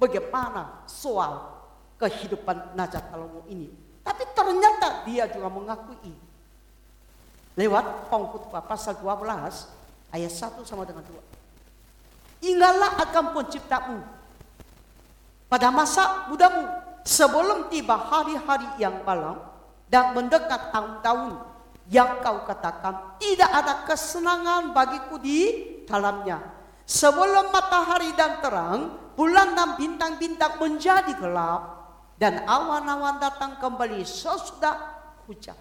bagaimana 0.00 0.84
soal 0.88 1.62
kehidupan 2.00 2.74
Najat 2.74 3.12
Salomo 3.12 3.44
ini. 3.46 3.70
Tapi 4.02 4.26
ternyata 4.34 5.06
dia 5.06 5.30
juga 5.30 5.46
mengakui 5.46 6.10
lewat 7.54 8.10
pengkhotbah 8.10 8.64
pasal 8.64 8.98
12 8.98 10.10
ayat 10.10 10.32
1 10.32 10.66
sama 10.66 10.82
dengan 10.88 11.04
2. 11.06 12.42
Ingatlah 12.42 12.90
akan 13.06 13.24
penciptamu 13.38 13.98
pada 15.46 15.68
masa 15.70 16.26
mudamu 16.26 16.66
sebelum 17.06 17.70
tiba 17.70 17.94
hari-hari 17.94 18.66
yang 18.82 19.04
malam 19.06 19.38
dan 19.86 20.16
mendekat 20.16 20.74
tahun-tahun 20.74 21.51
yang 21.90 22.22
kau 22.22 22.46
katakan 22.46 23.18
tidak 23.18 23.50
ada 23.50 23.74
kesenangan 23.88 24.70
bagiku 24.70 25.18
di 25.18 25.40
dalamnya. 25.88 26.38
Sebelum 26.86 27.50
matahari 27.50 28.12
dan 28.14 28.38
terang, 28.42 28.80
bulan 29.18 29.54
dan 29.56 29.74
bintang-bintang 29.78 30.60
menjadi 30.60 31.14
gelap 31.18 31.62
dan 32.20 32.42
awan-awan 32.46 33.18
datang 33.18 33.58
kembali 33.58 34.02
sesudah 34.06 34.78
hujan. 35.26 35.58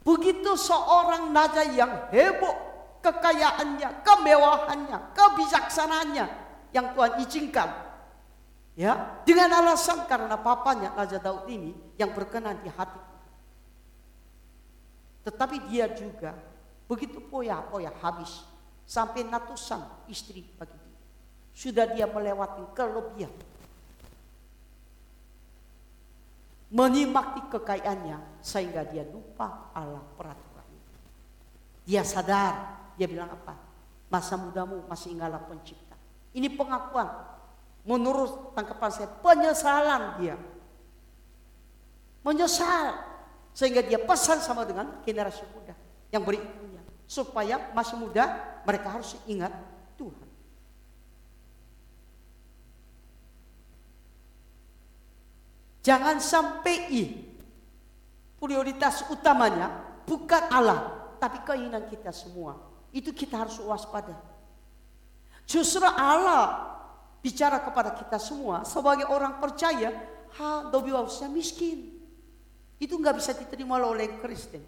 Begitu 0.00 0.52
seorang 0.56 1.30
naja 1.34 1.66
yang 1.66 2.08
heboh 2.10 2.56
kekayaannya, 3.04 4.04
kemewahannya, 4.04 4.98
kebijaksanaannya 5.12 6.26
yang 6.72 6.86
Tuhan 6.96 7.12
izinkan. 7.24 7.70
Ya, 8.78 9.20
dengan 9.28 9.52
alasan 9.60 10.08
karena 10.08 10.40
papanya 10.40 10.94
Raja 10.96 11.20
Daud 11.20 11.44
ini 11.52 11.76
yang 12.00 12.16
berkenan 12.16 12.64
di 12.64 12.72
hati 12.72 13.09
tetapi 15.20 15.68
dia 15.68 15.86
juga 15.92 16.32
begitu 16.88 17.20
poya-poya 17.20 17.92
habis. 18.00 18.46
Sampai 18.90 19.22
ratusan 19.22 19.78
istri 20.10 20.42
bagi 20.58 20.74
dia. 20.74 20.98
Sudah 21.54 21.86
dia 21.86 22.10
melewati 22.10 22.74
kelebihan. 22.74 23.30
Menikmati 26.70 27.50
kekayaannya 27.50 28.42
sehingga 28.42 28.82
dia 28.86 29.06
lupa 29.06 29.70
Allah 29.74 30.02
peraturan. 30.18 30.66
Dia 31.86 32.02
sadar, 32.02 32.78
dia 32.98 33.06
bilang 33.06 33.30
apa? 33.30 33.54
Masa 34.10 34.34
mudamu 34.34 34.82
masih 34.90 35.14
ingatlah 35.14 35.42
pencipta. 35.46 35.94
Ini 36.34 36.50
pengakuan. 36.54 37.10
Menurut 37.86 38.54
tangkapan 38.58 38.90
saya, 38.90 39.10
penyesalan 39.22 40.02
dia. 40.18 40.36
Menyesal 42.26 43.09
sehingga 43.52 43.82
dia 43.84 43.98
pesan 44.00 44.40
sama 44.40 44.64
dengan 44.64 45.02
generasi 45.02 45.42
muda 45.52 45.74
yang 46.10 46.22
berikutnya. 46.24 46.82
Supaya 47.10 47.74
masih 47.74 47.98
muda 47.98 48.38
mereka 48.62 48.86
harus 48.94 49.18
ingat 49.26 49.50
Tuhan. 49.98 50.28
Jangan 55.80 56.20
sampai 56.20 57.18
prioritas 58.36 59.04
utamanya 59.10 59.72
bukan 60.04 60.42
Allah, 60.52 61.12
tapi 61.18 61.40
keinginan 61.44 61.88
kita 61.88 62.14
semua. 62.14 62.56
Itu 62.94 63.10
kita 63.10 63.42
harus 63.46 63.58
waspada. 63.58 64.16
Justru 65.50 65.82
Allah 65.82 66.70
bicara 67.20 67.60
kepada 67.60 67.92
kita 67.96 68.16
semua 68.16 68.64
sebagai 68.64 69.08
orang 69.10 69.42
percaya, 69.42 69.92
ha, 70.38 70.68
dobi 70.70 70.94
miskin. 71.32 71.99
Itu 72.80 72.96
nggak 72.96 73.20
bisa 73.20 73.36
diterima 73.36 73.76
oleh 73.76 74.08
Kristen. 74.24 74.64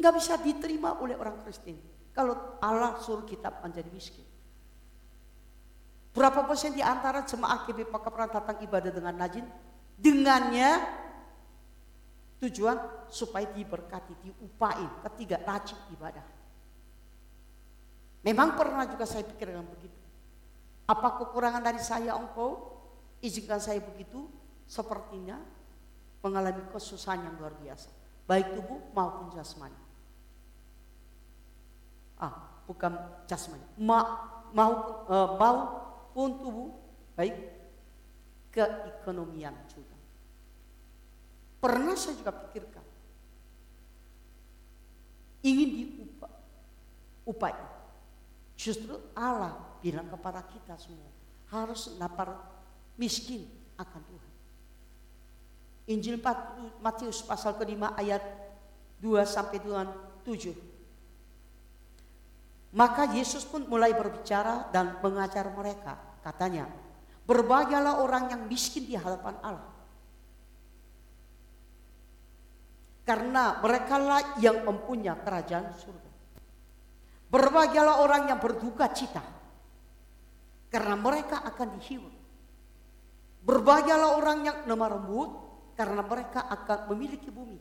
Nggak 0.00 0.14
bisa 0.16 0.34
diterima 0.40 0.96
oleh 1.04 1.12
orang 1.20 1.36
Kristen. 1.44 1.76
Kalau 2.16 2.56
Allah 2.64 2.96
suruh 3.04 3.28
kita 3.28 3.60
menjadi 3.60 3.92
miskin. 3.92 4.24
Berapa 6.16 6.48
persen 6.48 6.72
di 6.72 6.80
antara 6.80 7.28
jemaat 7.28 7.68
GBP 7.68 7.92
pernah 7.92 8.24
datang 8.24 8.56
ibadah 8.64 8.88
dengan 8.88 9.12
najin? 9.12 9.44
Dengannya 10.00 10.80
tujuan 12.40 12.80
supaya 13.12 13.44
diberkati, 13.52 14.16
diupain 14.24 14.88
ketiga 15.04 15.36
rajin 15.44 15.76
ibadah. 15.92 16.24
Memang 18.24 18.56
pernah 18.56 18.88
juga 18.88 19.04
saya 19.04 19.28
pikir 19.28 19.52
dengan 19.52 19.68
begitu. 19.68 20.00
Apa 20.88 21.20
kekurangan 21.20 21.60
dari 21.60 21.84
saya 21.84 22.16
engkau? 22.16 22.72
Izinkan 23.20 23.60
saya 23.60 23.80
begitu 23.84 24.28
sepertinya 24.66 25.38
mengalami 26.20 26.62
kesusahan 26.74 27.22
yang 27.22 27.34
luar 27.38 27.54
biasa, 27.58 27.88
baik 28.26 28.58
tubuh 28.58 28.82
maupun 28.90 29.30
jasmani. 29.32 29.78
Ah, 32.18 32.62
bukan 32.66 32.98
jasmani, 33.30 33.62
ma, 33.78 34.02
maupun 34.50 34.94
uh, 35.06 35.30
maupun 35.38 36.30
tubuh, 36.42 36.70
baik 37.14 37.36
keekonomian 38.50 39.54
juga. 39.70 39.94
Pernah 41.62 41.94
saya 41.94 42.18
juga 42.18 42.32
pikirkan, 42.34 42.84
ingin 45.46 45.68
diupah, 45.72 46.32
upah 47.26 47.76
Justru 48.56 48.96
Allah 49.12 49.52
bilang 49.84 50.08
kepada 50.08 50.40
kita 50.48 50.80
semua, 50.80 51.12
harus 51.52 51.92
lapar 52.00 52.32
miskin 52.96 53.44
akan 53.76 54.00
Tuhan. 54.08 54.35
Injil 55.86 56.18
Matius 56.82 57.22
pasal 57.22 57.54
kelima 57.54 57.94
ayat 57.94 58.22
2 58.98 59.22
sampai 59.22 59.62
dengan 59.62 59.86
7. 60.26 60.50
Maka 62.74 63.08
Yesus 63.14 63.46
pun 63.46 63.64
mulai 63.70 63.94
berbicara 63.94 64.68
dan 64.74 64.98
mengajar 64.98 65.46
mereka. 65.54 65.96
Katanya, 66.20 66.66
berbahagialah 67.24 68.02
orang 68.02 68.28
yang 68.34 68.42
miskin 68.50 68.84
di 68.84 68.98
hadapan 68.98 69.38
Allah. 69.40 69.70
Karena 73.06 73.62
mereka 73.62 74.02
lah 74.02 74.34
yang 74.42 74.66
mempunyai 74.66 75.14
kerajaan 75.22 75.70
surga. 75.70 76.10
Berbahagialah 77.30 78.02
orang 78.02 78.26
yang 78.26 78.42
berduka 78.42 78.90
cita. 78.90 79.22
Karena 80.66 80.98
mereka 80.98 81.46
akan 81.46 81.78
dihibur. 81.78 82.10
Berbahagialah 83.46 84.18
orang 84.18 84.38
yang 84.42 84.56
lemah 84.66 84.90
lembut. 84.98 85.45
Karena 85.76 86.00
mereka 86.00 86.48
akan 86.48 86.90
memiliki 86.90 87.28
bumi. 87.28 87.60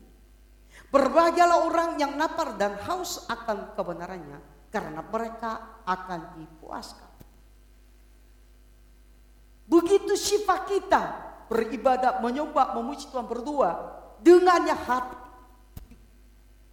Berbahagialah 0.88 1.68
orang 1.68 1.90
yang 2.00 2.16
lapar 2.16 2.56
dan 2.56 2.80
haus 2.88 3.28
akan 3.28 3.76
kebenarannya. 3.76 4.40
Karena 4.72 5.04
mereka 5.04 5.84
akan 5.84 6.40
dipuaskan. 6.40 7.12
Begitu 9.66 10.14
sifat 10.16 10.70
kita 10.70 11.04
beribadah, 11.50 12.22
menyembah, 12.22 12.78
memuji 12.78 13.10
Tuhan 13.10 13.28
berdua. 13.28 14.02
Dengannya 14.24 14.74
hati 14.74 15.20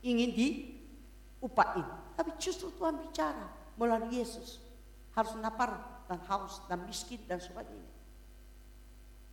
ingin 0.04 0.30
diupain. 0.34 1.86
Tapi 2.18 2.30
justru 2.36 2.68
Tuhan 2.76 3.00
bicara 3.00 3.48
melalui 3.78 4.20
Yesus. 4.20 4.60
Harus 5.12 5.32
lapar 5.40 6.04
dan 6.08 6.20
haus 6.28 6.60
dan 6.68 6.84
miskin 6.84 7.20
dan 7.28 7.40
sebagainya. 7.40 7.92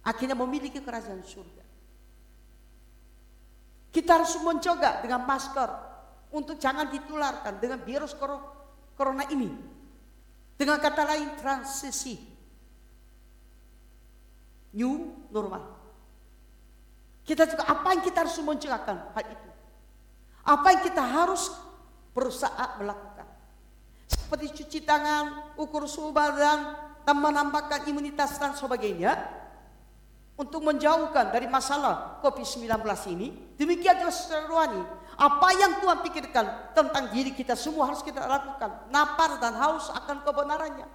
Akhirnya 0.04 0.36
memiliki 0.36 0.80
kerajaan 0.80 1.24
surga. 1.24 1.59
Kita 3.90 4.22
harus 4.22 4.38
mencoba 4.42 5.02
dengan 5.02 5.26
masker 5.26 5.70
untuk 6.30 6.62
jangan 6.62 6.90
ditularkan 6.94 7.58
dengan 7.58 7.82
virus 7.82 8.14
corona 8.94 9.26
ini. 9.34 9.50
Dengan 10.54 10.78
kata 10.78 11.04
lain 11.08 11.34
transisi. 11.40 12.20
New 14.78 15.26
normal. 15.34 15.66
Kita 17.26 17.46
juga 17.50 17.66
apa 17.66 17.94
yang 17.98 18.04
kita 18.06 18.26
harus 18.26 18.38
mencegahkan 18.38 18.98
hal 19.18 19.26
itu. 19.26 19.50
Apa 20.46 20.68
yang 20.74 20.82
kita 20.86 21.02
harus 21.02 21.50
berusaha 22.14 22.78
melakukan. 22.78 23.26
Seperti 24.10 24.62
cuci 24.62 24.80
tangan, 24.86 25.54
ukur 25.58 25.86
suhu 25.86 26.10
badan, 26.10 26.74
dan 27.06 27.16
menambahkan 27.18 27.86
imunitas 27.90 28.38
dan 28.38 28.54
sebagainya. 28.54 29.39
Untuk 30.40 30.64
menjauhkan 30.64 31.36
dari 31.36 31.52
masalah 31.52 32.24
COVID-19 32.24 32.80
ini. 33.12 33.36
Demikian 33.60 34.00
juga 34.00 34.12
secara 34.16 34.48
rohani. 34.48 34.80
Apa 35.20 35.52
yang 35.52 35.84
Tuhan 35.84 36.00
pikirkan 36.00 36.72
tentang 36.72 37.12
diri 37.12 37.36
kita 37.36 37.60
semua 37.60 37.92
harus 37.92 38.00
kita 38.00 38.24
lakukan. 38.24 38.88
Napar 38.88 39.36
dan 39.44 39.60
haus 39.60 39.92
akan 39.92 40.24
kebenarannya. 40.24 40.88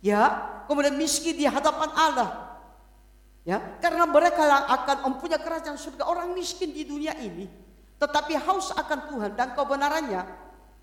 Ya, 0.00 0.24
kemudian 0.64 0.96
miskin 0.96 1.36
di 1.36 1.44
hadapan 1.44 1.92
Allah. 1.92 2.56
Ya, 3.44 3.60
karena 3.84 4.08
mereka 4.08 4.40
akan 4.72 4.96
mempunyai 5.12 5.36
kerajaan 5.36 5.76
surga. 5.76 6.08
Orang 6.08 6.32
miskin 6.32 6.72
di 6.72 6.88
dunia 6.88 7.12
ini 7.20 7.62
tetapi 8.02 8.34
haus 8.34 8.74
akan 8.74 8.98
Tuhan 9.06 9.30
dan 9.38 9.54
kebenarannya 9.54 10.22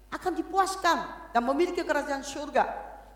akan 0.07 0.31
dipuaskan 0.39 0.97
dan 1.35 1.41
memiliki 1.43 1.83
kerajaan 1.83 2.23
surga. 2.23 2.63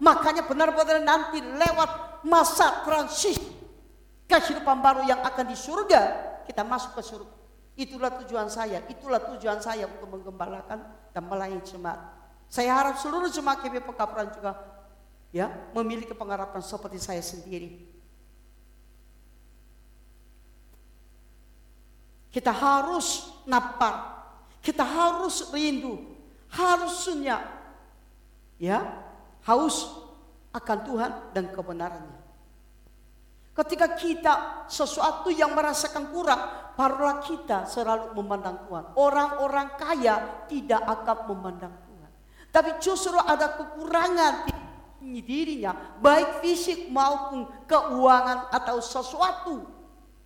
Makanya 0.03 0.43
benar-benar 0.43 0.99
nanti 0.99 1.39
lewat 1.39 2.19
masa 2.27 2.83
transisi 2.83 3.39
kehidupan 4.27 4.79
baru 4.79 5.05
yang 5.05 5.21
akan 5.21 5.45
di 5.45 5.57
surga, 5.57 6.01
kita 6.47 6.63
masuk 6.63 6.95
ke 6.97 7.01
surga. 7.03 7.33
Itulah 7.73 8.11
tujuan 8.21 8.47
saya, 8.53 8.85
itulah 8.85 9.17
tujuan 9.33 9.57
saya 9.57 9.89
untuk 9.89 10.05
menggembalakan 10.05 10.79
dan 11.09 11.23
melayani 11.25 11.63
jemaat. 11.65 11.99
Saya 12.45 12.77
harap 12.77 13.01
seluruh 13.01 13.33
jemaat 13.33 13.65
KBP 13.65 13.97
Kapuran 13.97 14.29
juga 14.29 14.53
ya 15.33 15.49
memiliki 15.73 16.13
pengharapan 16.13 16.61
seperti 16.61 17.01
saya 17.01 17.25
sendiri. 17.25 17.89
Kita 22.29 22.49
harus 22.49 23.29
napar. 23.45 24.25
Kita 24.61 24.81
harus 24.81 25.49
rindu. 25.53 26.01
Harusnya 26.53 27.41
ya 28.61 28.85
haus 29.45 29.89
akan 30.53 30.77
Tuhan 30.85 31.11
dan 31.33 31.45
kebenarannya. 31.49 32.22
Ketika 33.53 33.93
kita 33.93 34.65
sesuatu 34.65 35.29
yang 35.29 35.53
merasakan 35.53 36.09
kurang, 36.09 36.41
barulah 36.73 37.21
kita 37.21 37.69
selalu 37.69 38.17
memandang 38.17 38.65
Tuhan. 38.65 38.97
Orang-orang 38.97 39.77
kaya 39.77 40.45
tidak 40.49 40.81
akan 40.81 41.17
memandang 41.29 41.73
Tuhan. 41.85 42.11
Tapi 42.49 42.81
justru 42.81 43.13
ada 43.13 43.53
kekurangan 43.53 44.49
di 44.97 45.21
dirinya, 45.21 45.77
baik 46.01 46.41
fisik 46.41 46.89
maupun 46.89 47.45
keuangan 47.69 48.49
atau 48.49 48.81
sesuatu. 48.81 49.69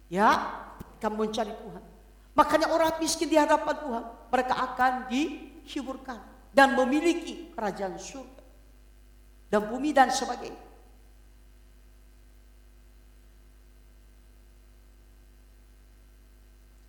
Ya, 0.08 0.64
akan 0.98 1.14
mencari 1.20 1.52
Tuhan. 1.52 1.84
Makanya 2.32 2.68
orang 2.72 2.96
miskin 3.02 3.28
di 3.28 3.36
hadapan 3.36 3.76
Tuhan, 3.76 4.04
mereka 4.32 4.54
akan 4.56 4.92
dihiburkan 5.12 6.20
dan 6.56 6.80
memiliki 6.80 7.52
kerajaan 7.52 8.00
surga 8.00 8.44
dan 9.52 9.68
bumi 9.68 9.92
dan 9.92 10.08
sebagainya. 10.14 10.64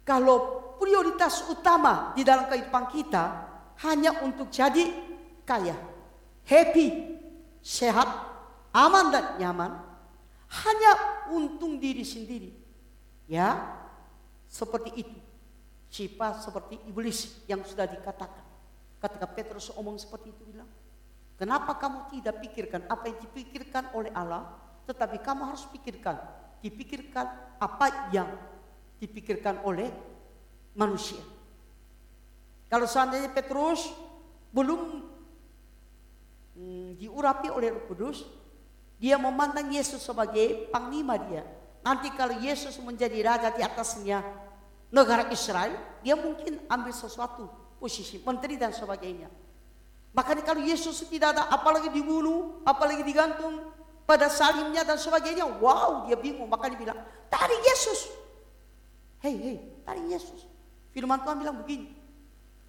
Kalau 0.09 0.37
prioritas 0.81 1.45
utama 1.53 2.17
di 2.17 2.25
dalam 2.25 2.49
kehidupan 2.49 2.89
kita 2.89 3.25
hanya 3.85 4.25
untuk 4.25 4.49
jadi 4.49 4.89
kaya, 5.45 5.77
happy, 6.49 7.21
sehat, 7.61 8.09
aman 8.73 9.13
dan 9.13 9.37
nyaman, 9.37 9.73
hanya 10.65 10.93
untung 11.29 11.77
diri 11.77 12.09
sendiri. 12.09 12.57
Ya, 13.29 13.77
seperti 14.49 14.97
itu 14.97 15.19
sifat 15.89 16.45
seperti 16.45 16.81
iblis 16.89 17.45
yang 17.45 17.61
sudah 17.65 17.85
dikatakan. 17.85 18.45
Ketika 18.99 19.27
Petrus 19.29 19.69
omong 19.77 20.01
seperti 20.01 20.33
itu 20.33 20.43
bilang, 20.49 20.69
kenapa 21.37 21.77
kamu 21.77 22.17
tidak 22.17 22.41
pikirkan 22.45 22.89
apa 22.89 23.13
yang 23.13 23.19
dipikirkan 23.21 23.93
oleh 23.93 24.13
Allah, 24.17 24.57
tetapi 24.89 25.21
kamu 25.21 25.53
harus 25.53 25.69
pikirkan, 25.69 26.17
dipikirkan 26.65 27.29
apa 27.61 28.09
yang 28.11 28.27
dipikirkan 28.99 29.63
oleh 29.63 29.91
manusia. 30.75 31.23
Kalau 32.69 32.85
seandainya 32.85 33.33
Petrus 33.33 33.89
belum 34.53 35.03
hmm, 36.55 36.91
diurapi 37.01 37.49
oleh 37.49 37.73
Roh 37.73 37.85
Kudus, 37.89 38.29
dia 39.01 39.17
memandang 39.17 39.71
Yesus 39.73 40.03
sebagai 40.05 40.69
panglima 40.69 41.17
dia. 41.17 41.47
Nanti 41.81 42.13
kalau 42.13 42.37
Yesus 42.37 42.77
menjadi 42.83 43.19
raja 43.25 43.49
di 43.55 43.63
atasnya, 43.65 44.21
negara 44.93 45.31
Israel, 45.33 45.79
dia 46.05 46.19
mungkin 46.19 46.61
ambil 46.69 46.93
sesuatu, 46.93 47.49
posisi 47.81 48.21
menteri 48.21 48.61
dan 48.61 48.75
sebagainya. 48.75 49.31
Makanya 50.13 50.43
kalau 50.43 50.61
Yesus 50.61 51.07
tidak 51.07 51.39
ada, 51.39 51.49
apalagi 51.49 51.89
dibunuh, 51.95 52.61
apalagi 52.67 53.07
digantung 53.07 53.71
pada 54.03 54.27
salimnya 54.33 54.83
dan 54.83 54.99
sebagainya, 54.99 55.47
wow 55.63 56.05
dia 56.11 56.19
bingung. 56.19 56.51
Makanya 56.51 56.77
bilang, 56.77 56.99
tadi 57.31 57.57
Yesus. 57.65 58.28
Hei, 59.19 59.35
hei, 59.35 59.57
tadi 59.83 60.03
Yesus. 60.15 60.47
Firman 60.95 61.19
Tuhan 61.23 61.43
bilang 61.43 61.59
begini, 61.63 61.91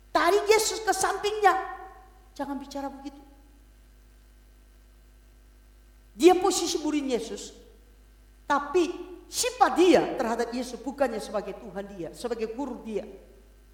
tadi 0.09 0.37
Yesus 0.49 0.81
ke 0.81 0.93
sampingnya. 0.93 1.53
Jangan 2.33 2.57
bicara 2.57 2.89
begitu. 2.89 3.21
Dia 6.19 6.35
posisi 6.35 6.75
murid 6.83 7.05
Yesus, 7.05 7.55
tapi 8.43 8.91
sifat 9.29 9.71
dia 9.77 10.03
terhadap 10.19 10.51
Yesus 10.51 10.81
bukannya 10.81 11.21
sebagai 11.21 11.55
Tuhan 11.55 11.85
dia, 11.95 12.09
sebagai 12.11 12.51
guru 12.51 12.81
dia. 12.83 13.07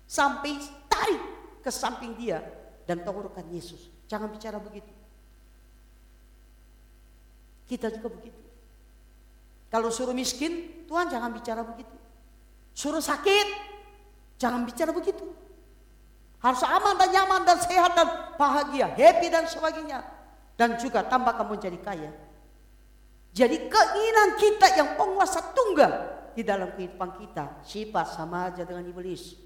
Sampai 0.06 0.54
tarik 0.86 1.24
ke 1.66 1.72
samping 1.74 2.14
dia 2.14 2.46
dan 2.86 3.02
tenggorokan 3.02 3.50
Yesus. 3.50 3.90
Jangan 4.06 4.30
bicara 4.30 4.62
begitu. 4.62 4.92
Kita 7.66 7.90
juga 7.90 8.14
begitu. 8.14 8.42
Kalau 9.74 9.90
suruh 9.90 10.14
miskin, 10.14 10.86
Tuhan 10.86 11.10
jangan 11.10 11.34
bicara 11.34 11.66
begitu. 11.66 12.05
Suruh 12.76 13.00
sakit, 13.00 13.48
jangan 14.36 14.68
bicara 14.68 14.92
begitu. 14.92 15.24
Harus 16.44 16.60
aman 16.68 17.00
dan 17.00 17.10
nyaman 17.10 17.42
dan 17.48 17.58
sehat 17.64 17.96
dan 17.96 18.36
bahagia, 18.36 18.92
happy 18.92 19.32
dan 19.32 19.48
sebagainya. 19.48 20.04
Dan 20.60 20.76
juga 20.76 21.08
tambah 21.08 21.40
kamu 21.40 21.56
jadi 21.56 21.80
kaya. 21.80 22.12
Jadi 23.32 23.72
keinginan 23.72 24.30
kita 24.36 24.68
yang 24.76 24.90
penguasa 25.00 25.56
tunggal 25.56 25.92
di 26.36 26.44
dalam 26.44 26.76
kehidupan 26.76 27.16
kita 27.16 27.64
sifat 27.64 28.12
sama 28.12 28.52
aja 28.52 28.68
dengan 28.68 28.84
iblis. 28.92 29.40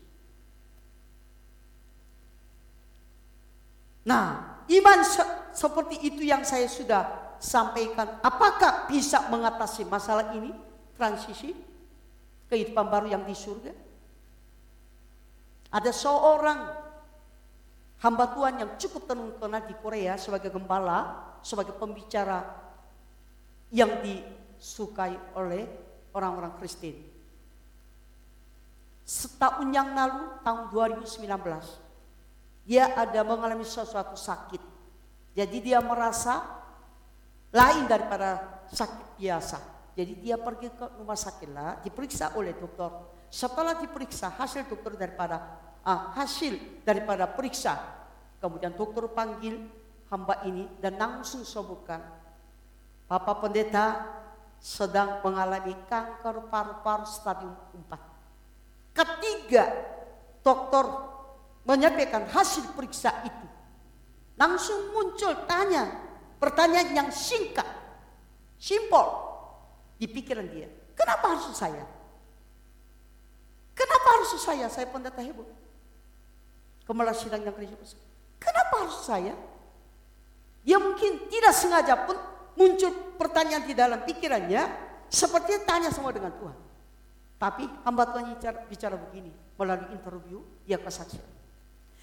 Nah, 4.09 4.57
iman 4.65 4.99
se 5.05 5.21
seperti 5.53 6.01
itu 6.01 6.25
yang 6.25 6.41
saya 6.41 6.65
sudah 6.65 7.38
sampaikan. 7.38 8.21
Apakah 8.25 8.89
bisa 8.89 9.30
mengatasi 9.30 9.86
masalah 9.86 10.34
ini? 10.34 10.49
Transisi 10.97 11.68
kehidupan 12.50 12.86
baru 12.89 13.08
yang 13.08 13.24
di 13.24 13.38
surga? 13.38 13.72
Ada 15.70 15.93
seorang 15.93 16.60
hamba 18.02 18.26
Tuhan 18.34 18.54
yang 18.58 18.72
cukup 18.82 19.06
terkenal 19.06 19.64
di 19.70 19.76
Korea 19.78 20.18
sebagai 20.18 20.50
gembala, 20.50 21.30
sebagai 21.45 21.78
pembicara 21.78 22.41
yang 23.70 24.02
disukai 24.02 25.14
oleh 25.38 25.70
orang-orang 26.18 26.58
Kristen. 26.58 26.97
Setahun 29.06 29.70
yang 29.74 29.93
lalu, 29.93 30.41
tahun 30.45 30.70
2019, 30.70 31.30
dia 32.70 32.93
ada 32.93 33.22
mengalami 33.26 33.66
sesuatu 33.66 34.14
sakit. 34.14 34.62
Jadi 35.34 35.58
dia 35.62 35.82
merasa 35.82 36.45
lain 37.50 37.89
daripada 37.89 38.62
sakit 38.70 39.18
biasa. 39.18 39.78
Jadi 40.00 40.16
dia 40.24 40.39
pergi 40.39 40.72
ke 40.72 40.95
rumah 40.95 41.20
sakit 41.20 41.50
lah, 41.52 41.84
diperiksa 41.84 42.39
oleh 42.39 42.56
dokter. 42.56 42.88
Setelah 43.28 43.76
diperiksa 43.76 44.32
hasil 44.32 44.72
dokter 44.72 44.95
daripada 44.95 45.60
ah, 45.84 46.16
hasil 46.16 46.56
daripada 46.88 47.28
periksa, 47.28 47.76
kemudian 48.39 48.72
dokter 48.80 49.04
panggil 49.12 49.60
hamba 50.08 50.39
ini 50.47 50.72
dan 50.80 50.95
langsung 50.95 51.43
sebutkan, 51.43 52.00
Bapak 53.12 53.43
Pendeta 53.43 54.08
sedang 54.56 55.20
mengalami 55.20 55.76
kanker 55.91 56.47
paru-paru 56.47 57.04
stadium 57.04 57.60
4. 57.91 58.95
Ketiga, 58.95 59.68
dokter 60.39 60.88
menyampaikan 61.68 62.24
hasil 62.24 62.72
periksa 62.72 63.12
itu. 63.28 63.47
Langsung 64.39 64.95
muncul 64.95 65.36
tanya, 65.43 65.91
pertanyaan 66.39 66.95
yang 66.95 67.10
singkat, 67.12 67.68
simpel 68.56 69.28
di 70.00 70.08
pikiran 70.08 70.47
dia. 70.47 70.72
Kenapa 70.95 71.36
harus 71.36 71.52
saya? 71.52 71.84
Kenapa 73.76 74.08
harus 74.16 74.32
saya? 74.39 74.66
Saya 74.72 74.88
pendeta 74.88 75.20
heboh. 75.20 75.45
Kemala 76.88 77.12
sidang 77.12 77.43
yang 77.43 77.54
Kristus. 77.54 78.00
Kenapa 78.39 78.88
harus 78.88 79.04
saya? 79.04 79.36
Dia 80.64 80.80
mungkin 80.80 81.28
tidak 81.28 81.54
sengaja 81.54 81.95
pun 82.08 82.16
muncul 82.56 82.91
pertanyaan 83.20 83.68
di 83.68 83.76
dalam 83.76 84.04
pikirannya 84.04 84.68
seperti 85.12 85.64
tanya 85.68 85.91
semua 85.91 86.16
dengan 86.16 86.32
Tuhan. 86.36 86.58
Tapi 87.39 87.64
hamba 87.88 88.04
Tuhan 88.12 88.36
bicara, 88.36 88.58
bicara 88.68 88.95
begini 89.00 89.32
melalui 89.56 89.95
interview 89.95 90.43
dia 90.68 90.76
kesaksian. 90.76 91.24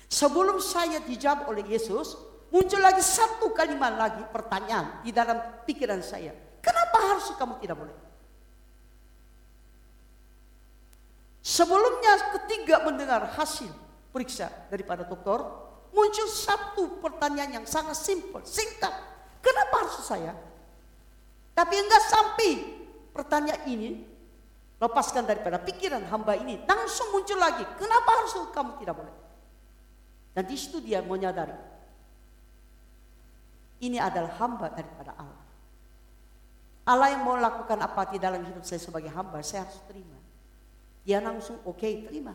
Sebelum 0.09 0.62
saya 0.62 1.03
dijawab 1.03 1.51
oleh 1.51 1.66
Yesus, 1.66 2.16
muncul 2.49 2.80
lagi 2.80 3.03
satu 3.05 3.53
kalimat 3.53 3.92
lagi 3.99 4.22
pertanyaan 4.32 5.05
di 5.05 5.11
dalam 5.12 5.36
pikiran 5.68 6.01
saya. 6.01 6.45
Harus 7.07 7.30
kamu 7.38 7.62
tidak 7.62 7.78
boleh? 7.78 7.96
Sebelumnya 11.46 12.34
ketiga 12.34 12.82
mendengar 12.82 13.22
hasil 13.38 13.70
periksa 14.11 14.50
daripada 14.66 15.07
dokter, 15.07 15.38
muncul 15.94 16.26
satu 16.26 16.98
pertanyaan 16.98 17.62
yang 17.62 17.66
sangat 17.70 17.94
simpel, 17.94 18.42
singkat. 18.42 18.90
Kenapa 19.38 19.86
harus 19.86 20.02
saya? 20.02 20.34
Tapi 21.54 21.74
enggak 21.78 22.02
sampai 22.02 22.50
pertanyaan 23.14 23.62
ini 23.70 23.90
lepaskan 24.82 25.24
daripada 25.24 25.62
pikiran 25.62 26.02
hamba 26.11 26.34
ini, 26.34 26.59
langsung 26.66 27.14
muncul 27.14 27.38
lagi. 27.38 27.62
Kenapa 27.78 28.11
harus 28.20 28.34
kamu 28.50 28.82
tidak 28.82 28.94
boleh? 28.98 29.14
Dan 30.36 30.44
di 30.44 30.57
situ 30.59 30.82
dia 30.84 31.00
menyadari 31.00 31.57
ini 33.80 34.00
adalah 34.00 34.32
hamba 34.40 34.72
daripada 34.72 35.12
Allah. 35.16 35.36
Allah 36.87 37.11
yang 37.11 37.26
mau 37.26 37.34
lakukan 37.34 37.82
apa 37.82 38.14
di 38.14 38.22
dalam 38.22 38.47
hidup 38.47 38.62
saya 38.62 38.78
sebagai 38.78 39.11
hamba, 39.11 39.43
saya 39.43 39.66
harus 39.66 39.82
terima. 39.91 40.14
Dia 41.03 41.18
langsung 41.18 41.59
oke 41.66 41.82
okay, 41.82 42.07
terima. 42.07 42.30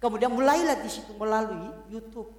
Kemudian 0.00 0.32
mulailah 0.32 0.80
di 0.80 0.88
situ 0.88 1.12
melalui 1.12 1.68
YouTube 1.92 2.32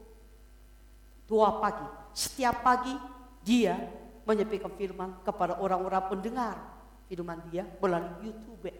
dua 1.29 1.61
pagi. 1.61 1.85
Setiap 2.17 2.65
pagi 2.65 2.97
dia 3.45 3.77
menyampaikan 4.25 4.73
firman 4.73 5.21
kepada 5.21 5.61
orang-orang 5.61 6.03
pendengar 6.09 6.57
firman 7.05 7.37
dia 7.53 7.67
melalui 7.77 8.33
YouTube. 8.33 8.73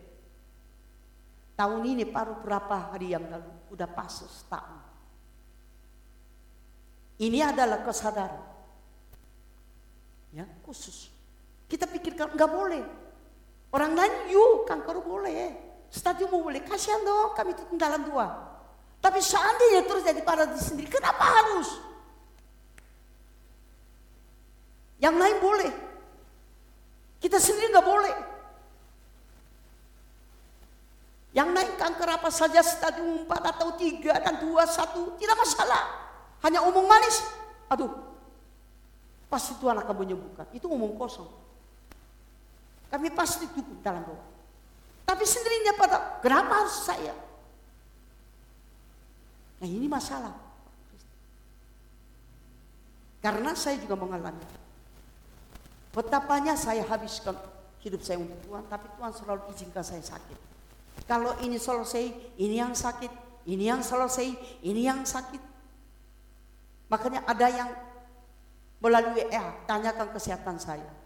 Tahun 1.54 1.82
ini 1.86 2.08
baru 2.08 2.42
berapa 2.42 2.96
hari 2.96 3.14
yang 3.14 3.28
lalu, 3.30 3.52
udah 3.70 3.86
pas 3.86 4.10
setahun. 4.10 4.82
Ini 7.22 7.54
adalah 7.54 7.86
kesadaran. 7.86 8.42
Ya, 10.34 10.48
khusus. 10.66 11.11
Kita 11.72 11.88
pikirkan 11.88 12.36
nggak 12.36 12.52
boleh. 12.52 12.84
Orang 13.72 13.96
lain 13.96 14.28
yuk 14.28 14.68
kanker 14.68 15.00
boleh. 15.00 15.56
Stadium 15.88 16.28
boleh. 16.28 16.60
Kasihan 16.68 17.00
dong 17.00 17.32
kami 17.32 17.56
itu 17.56 17.64
dalam 17.80 18.04
dua. 18.04 18.28
Tapi 19.00 19.24
seandainya 19.24 19.88
terus 19.88 20.04
jadi 20.04 20.20
pada 20.20 20.52
di 20.52 20.60
sendiri, 20.60 20.92
kenapa 20.92 21.24
harus? 21.24 21.80
Yang 25.00 25.16
lain 25.16 25.38
boleh. 25.40 25.72
Kita 27.24 27.40
sendiri 27.40 27.72
nggak 27.72 27.88
boleh. 27.88 28.16
Yang 31.32 31.50
lain 31.56 31.72
kanker 31.80 32.10
apa 32.12 32.28
saja 32.28 32.60
stadium 32.60 33.24
4 33.24 33.52
atau 33.56 33.80
3 33.80 34.20
dan 34.20 34.44
2, 34.44 34.52
1 34.68 35.16
tidak 35.16 35.38
masalah. 35.40 35.84
Hanya 36.44 36.60
omong 36.68 36.84
manis. 36.84 37.24
Aduh, 37.72 37.96
pasti 39.32 39.56
Tuhan 39.56 39.80
akan 39.80 39.96
menyembuhkan. 39.96 40.44
Itu 40.52 40.68
omong 40.68 41.00
kosong. 41.00 41.32
Kami 42.92 43.08
pasti 43.16 43.48
cukup 43.48 43.80
dalam 43.80 44.04
doa. 44.04 44.26
Tapi 45.08 45.24
sendirinya 45.24 45.74
pada, 45.80 45.98
kenapa 46.20 46.64
harus 46.64 46.76
saya? 46.84 47.16
Nah 49.64 49.68
ini 49.68 49.88
masalah. 49.88 50.36
Karena 53.24 53.56
saya 53.56 53.80
juga 53.80 53.96
mengalami. 53.96 54.44
Betapanya 55.96 56.58
saya 56.60 56.84
habiskan 56.88 57.38
hidup 57.84 58.02
saya 58.02 58.20
untuk 58.20 58.40
Tuhan, 58.44 58.64
tapi 58.68 58.88
Tuhan 58.98 59.12
selalu 59.14 59.42
izinkan 59.54 59.84
saya 59.86 60.04
sakit. 60.04 60.40
Kalau 61.06 61.36
ini 61.44 61.60
selesai, 61.60 62.38
ini 62.40 62.56
yang 62.60 62.74
sakit, 62.74 63.12
ini 63.48 63.68
yang 63.68 63.84
selesai, 63.84 64.28
ini 64.64 64.82
yang 64.88 65.04
sakit. 65.04 65.42
Makanya 66.88 67.24
ada 67.28 67.48
yang 67.48 67.70
melalui 68.82 69.24
WA 69.28 69.46
tanyakan 69.70 70.10
kesehatan 70.16 70.58
saya. 70.58 71.01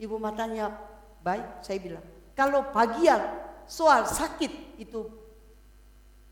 Ibu 0.00 0.16
matanya 0.16 0.72
baik, 1.20 1.60
saya 1.60 1.76
bilang. 1.76 2.06
Kalau 2.32 2.72
bagian 2.72 3.20
soal 3.68 4.08
sakit 4.08 4.80
itu 4.80 5.04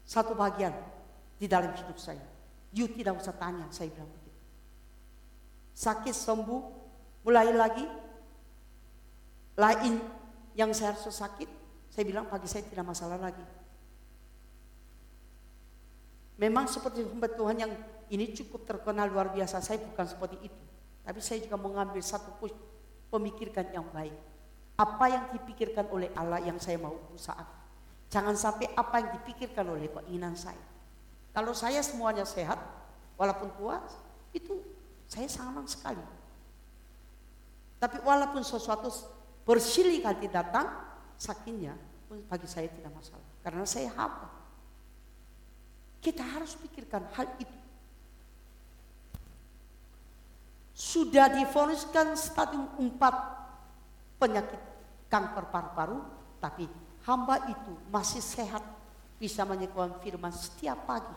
satu 0.08 0.32
bagian 0.32 0.72
di 1.36 1.44
dalam 1.44 1.76
hidup 1.76 2.00
saya. 2.00 2.24
You 2.72 2.88
tidak 2.88 3.20
usah 3.20 3.36
tanya, 3.36 3.68
saya 3.68 3.92
bilang 3.92 4.08
begitu. 4.08 4.40
Sakit 5.76 6.16
sembuh, 6.16 6.62
mulai 7.28 7.52
lagi. 7.52 7.84
Lain 9.58 10.00
yang 10.56 10.72
saya 10.72 10.96
harus 10.96 11.12
sakit, 11.12 11.48
saya 11.92 12.04
bilang 12.08 12.24
bagi 12.32 12.48
saya 12.48 12.64
tidak 12.64 12.88
masalah 12.88 13.20
lagi. 13.20 13.44
Memang 16.38 16.70
seperti 16.70 17.02
hamba 17.02 17.26
Tuhan 17.26 17.56
yang 17.58 17.72
ini 18.08 18.30
cukup 18.32 18.64
terkenal 18.64 19.10
luar 19.10 19.34
biasa. 19.34 19.58
Saya 19.58 19.82
bukan 19.82 20.06
seperti 20.06 20.38
itu. 20.46 20.62
Tapi 21.02 21.18
saya 21.18 21.42
juga 21.42 21.58
mengambil 21.58 21.98
satu 21.98 22.30
pemikirkan 23.08 23.68
yang 23.72 23.86
baik. 23.92 24.14
Apa 24.78 25.10
yang 25.10 25.24
dipikirkan 25.34 25.90
oleh 25.90 26.08
Allah 26.14 26.38
yang 26.44 26.56
saya 26.62 26.78
mau 26.78 26.94
usaha. 27.10 27.42
Jangan 28.08 28.38
sampai 28.38 28.72
apa 28.72 29.02
yang 29.02 29.10
dipikirkan 29.20 29.66
oleh 29.68 29.90
keinginan 29.90 30.38
saya. 30.38 30.62
Kalau 31.34 31.52
saya 31.52 31.82
semuanya 31.84 32.24
sehat, 32.24 32.56
walaupun 33.18 33.52
kuat, 33.58 33.84
itu 34.32 34.62
saya 35.10 35.28
senang 35.28 35.66
sekali. 35.68 36.00
Tapi 37.78 37.98
walaupun 38.02 38.42
sesuatu 38.42 38.90
bersilih 39.44 40.02
kali 40.02 40.26
datang, 40.30 40.66
sakitnya 41.18 41.74
bagi 42.26 42.48
saya 42.48 42.66
tidak 42.70 42.90
masalah. 42.94 43.28
Karena 43.44 43.64
saya 43.68 43.92
hamba. 43.94 44.28
Kita 45.98 46.22
harus 46.22 46.54
pikirkan 46.56 47.06
hal 47.12 47.26
itu. 47.42 47.58
Sudah 50.78 51.26
difoniskan 51.34 52.14
stadium 52.14 52.70
4 52.78 54.22
penyakit 54.22 54.60
kanker 55.10 55.50
paru-paru, 55.50 55.98
tapi 56.38 56.70
hamba 57.02 57.50
itu 57.50 57.74
masih 57.90 58.22
sehat, 58.22 58.62
bisa 59.18 59.42
menyekuan 59.42 59.98
firman 59.98 60.30
setiap 60.30 60.86
pagi 60.86 61.16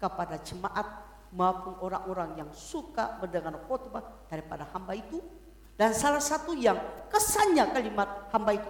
kepada 0.00 0.40
jemaat 0.40 0.88
maupun 1.36 1.76
orang-orang 1.84 2.40
yang 2.40 2.50
suka 2.56 3.20
mendengar 3.20 3.52
khotbah 3.68 4.24
daripada 4.32 4.64
hamba 4.72 4.96
itu 4.96 5.20
Dan 5.76 5.92
salah 5.92 6.24
satu 6.24 6.56
yang 6.56 6.80
kesannya 7.12 7.68
kalimat 7.68 8.32
hamba 8.32 8.56
itu 8.56 8.68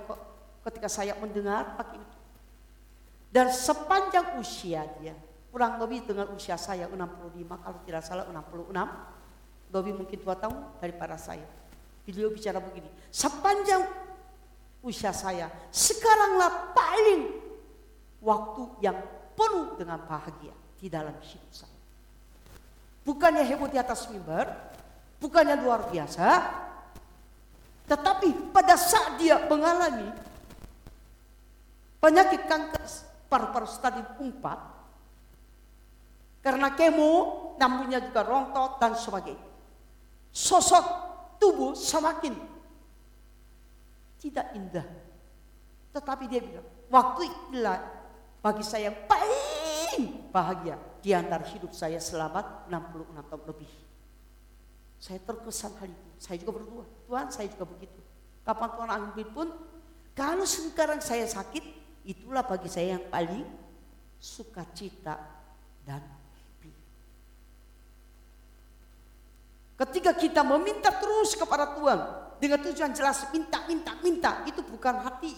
ketika 0.67 0.91
saya 0.91 1.15
mendengar 1.23 1.79
pakai 1.79 2.03
itu. 2.03 2.19
Dan 3.31 3.47
sepanjang 3.55 4.43
usia 4.43 4.83
dia, 4.99 5.15
kurang 5.55 5.79
lebih 5.79 6.03
dengan 6.03 6.27
usia 6.35 6.59
saya 6.59 6.91
65 6.91 7.63
kalau 7.63 7.79
tidak 7.87 8.03
salah 8.03 8.27
66, 8.27 8.75
lebih 9.71 10.05
mungkin 10.05 10.19
dua 10.23 10.35
tahun 10.39 10.57
daripada 10.79 11.19
saya. 11.19 11.47
Beliau 12.07 12.31
bicara 12.31 12.63
begini, 12.63 12.87
sepanjang 13.11 13.83
usia 14.87 15.11
saya, 15.11 15.51
sekaranglah 15.75 16.71
paling 16.71 17.35
waktu 18.23 18.63
yang 18.79 18.99
penuh 19.35 19.75
dengan 19.75 19.99
bahagia 20.07 20.55
di 20.79 20.87
dalam 20.87 21.15
hidup 21.19 21.51
saya. 21.51 21.75
Bukannya 23.03 23.43
heboh 23.43 23.67
di 23.71 23.79
atas 23.79 24.07
mimbar, 24.11 24.55
bukannya 25.19 25.59
luar 25.59 25.91
biasa, 25.91 26.27
tetapi 27.91 28.55
pada 28.55 28.79
saat 28.79 29.19
dia 29.19 29.43
mengalami 29.51 30.11
penyakit 31.99 32.47
kanker 32.47 32.83
paru-paru 33.27 33.67
stadium 33.67 34.07
4 34.15 34.77
karena 36.47 36.71
kemo, 36.79 37.11
lambungnya 37.59 37.99
juga 37.99 38.23
rontok 38.23 38.79
dan 38.79 38.95
sebagainya. 38.95 39.56
Sosok 40.37 40.85
tubuh 41.41 41.73
semakin 41.73 42.37
tidak 44.21 44.53
indah. 44.53 44.85
Tetapi 45.97 46.29
dia 46.29 46.45
bilang, 46.45 46.69
waktu 46.93 47.25
itulah 47.25 47.81
bagi 48.45 48.61
saya 48.61 48.93
yang 48.93 48.99
paling 49.09 50.29
bahagia 50.29 50.77
di 51.01 51.17
antara 51.17 51.41
hidup 51.49 51.73
saya 51.73 51.97
selama 51.97 52.69
66 52.69 53.31
tahun 53.33 53.45
lebih. 53.49 53.73
Saya 55.01 55.19
terkesan 55.25 55.73
hal 55.81 55.89
itu. 55.89 56.09
Saya 56.21 56.37
juga 56.37 56.53
berdoa, 56.61 56.85
Tuhan 57.09 57.27
saya 57.33 57.49
juga 57.49 57.65
begitu. 57.65 58.01
Kapan 58.45 58.71
Tuhan 58.77 58.91
ambil 58.93 59.27
pun, 59.33 59.49
kalau 60.13 60.45
sekarang 60.45 61.01
saya 61.01 61.25
sakit, 61.25 61.65
itulah 62.05 62.45
bagi 62.45 62.69
saya 62.69 63.01
yang 63.01 63.05
paling 63.09 63.45
sukacita 64.21 65.17
dan 65.85 66.03
happy. 66.05 66.73
Ketika 69.77 70.17
kita 70.17 70.41
meminta 70.41 70.89
terus 70.89 71.37
kepada 71.37 71.77
Tuhan 71.77 72.01
dengan 72.41 72.65
tujuan 72.65 72.97
jelas 72.97 73.29
minta, 73.29 73.61
minta, 73.69 73.93
minta, 74.01 74.31
itu 74.49 74.65
bukan 74.65 75.05
hati 75.05 75.37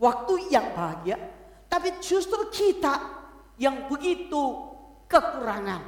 waktu 0.00 0.48
yang 0.48 0.72
bahagia, 0.72 1.20
tapi 1.68 1.92
justru 2.00 2.48
kita 2.48 2.96
yang 3.60 3.84
begitu 3.92 4.72
kekurangan, 5.08 5.84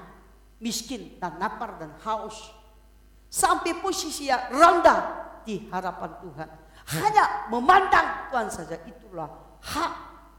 miskin 0.61 1.17
dan 1.17 1.41
lapar 1.41 1.81
dan 1.81 1.97
haus 2.05 2.53
sampai 3.33 3.77
posisinya 3.81 4.53
rendah 4.53 5.01
di 5.49 5.65
hadapan 5.73 6.13
Tuhan. 6.21 6.49
Hanya 6.89 7.25
memandang 7.53 8.33
Tuhan 8.33 8.49
saja 8.53 8.77
itulah 8.85 9.29
hak 9.65 9.93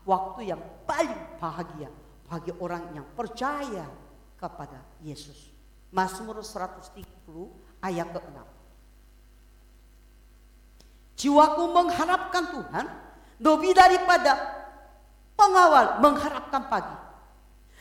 waktu 0.06 0.54
yang 0.54 0.62
paling 0.86 1.38
bahagia 1.42 1.90
bagi 2.30 2.54
orang 2.62 2.94
yang 2.94 3.06
percaya 3.18 3.86
kepada 4.38 4.82
Yesus. 5.02 5.59
Mazmur 5.90 6.42
130 6.42 7.02
ayat 7.82 8.08
ke-6. 8.14 8.38
Jiwaku 11.20 11.64
mengharapkan 11.76 12.44
Tuhan 12.54 12.86
lebih 13.44 13.72
daripada 13.76 14.60
pengawal 15.36 16.00
mengharapkan 16.04 16.64
pagi. 16.68 16.98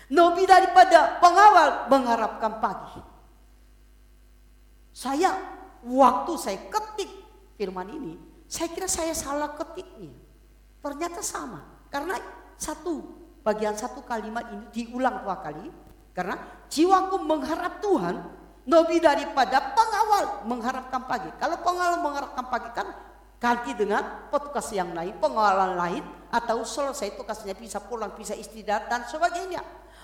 Lebih 0.08 0.46
daripada 0.48 1.20
pengawal 1.20 1.90
mengharapkan 1.92 2.62
pagi. 2.62 3.02
Saya 4.94 5.36
waktu 5.84 6.32
saya 6.40 6.58
ketik 6.72 7.12
firman 7.60 7.92
ini, 7.92 8.14
saya 8.48 8.72
kira 8.72 8.88
saya 8.88 9.12
salah 9.12 9.52
ketiknya. 9.54 10.10
Ternyata 10.80 11.20
sama. 11.20 11.60
Karena 11.92 12.16
satu 12.56 13.04
bagian 13.44 13.76
satu 13.76 14.02
kalimat 14.02 14.48
ini 14.50 14.64
diulang 14.72 15.22
dua 15.22 15.38
kali. 15.44 15.68
Karena 16.12 16.36
jiwaku 16.66 17.22
mengharap 17.22 17.78
Tuhan 17.78 18.16
lebih 18.68 19.00
daripada 19.00 19.72
pengawal 19.72 20.44
mengharapkan 20.44 21.02
pagi. 21.08 21.30
Kalau 21.40 21.56
pengawal 21.64 22.04
mengharapkan 22.04 22.44
pagi 22.52 22.70
kan 22.76 22.88
ganti 23.38 23.72
dengan 23.72 24.28
petugas 24.28 24.68
yang 24.74 24.92
lain, 24.92 25.14
pengawalan 25.16 25.78
lain 25.78 26.04
atau 26.28 26.60
selesai 26.66 27.16
tugasnya 27.16 27.54
bisa 27.56 27.80
pulang, 27.80 28.12
bisa 28.12 28.36
istirahat 28.36 28.90
dan 28.90 29.06
sebagainya. 29.08 29.62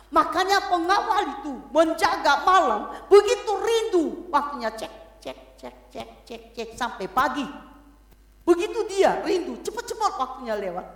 Makanya 0.08 0.70
pengawal 0.70 1.42
itu 1.42 1.52
menjaga 1.74 2.46
malam 2.46 2.94
begitu 3.10 3.52
rindu 3.58 4.04
waktunya 4.30 4.70
cek 4.70 4.92
cek 5.18 5.38
cek 5.58 5.74
cek 5.90 6.08
cek 6.24 6.42
cek 6.54 6.68
sampai 6.78 7.10
pagi. 7.10 7.44
Begitu 8.44 8.86
dia 8.86 9.18
rindu 9.24 9.58
cepat-cepat 9.60 10.12
waktunya 10.20 10.54
lewat. 10.54 10.86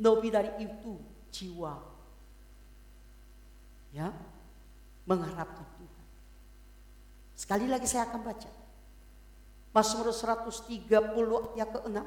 Lebih 0.00 0.30
dari 0.32 0.52
itu 0.64 0.96
jiwa 1.32 1.96
ya 3.96 4.12
mengharapkan 5.06 5.64
Tuhan. 5.78 6.06
Sekali 7.38 7.66
lagi 7.70 7.86
saya 7.86 8.10
akan 8.10 8.20
baca. 8.20 8.50
Mazmur 9.70 10.08
130 10.10 10.82
ayat 11.56 11.68
ke-6. 11.72 11.98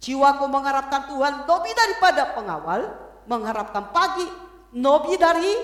Jiwaku 0.00 0.44
mengharapkan 0.48 1.12
Tuhan 1.12 1.44
lebih 1.44 1.72
daripada 1.76 2.22
pengawal, 2.32 2.80
mengharapkan 3.28 3.92
pagi 3.92 4.26
Nobi 4.74 5.14
dari 5.20 5.54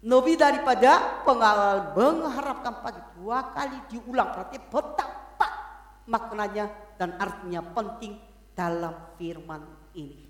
Nobi 0.00 0.32
daripada 0.32 1.20
pengawal 1.28 1.92
mengharapkan 1.92 2.80
pagi 2.80 3.04
dua 3.20 3.52
kali 3.52 3.76
diulang 3.92 4.32
berarti 4.32 4.56
betapa 4.56 5.48
maknanya 6.08 6.72
dan 6.96 7.20
artinya 7.20 7.60
penting 7.60 8.16
dalam 8.56 8.96
firman 9.20 9.60
ini. 9.92 10.29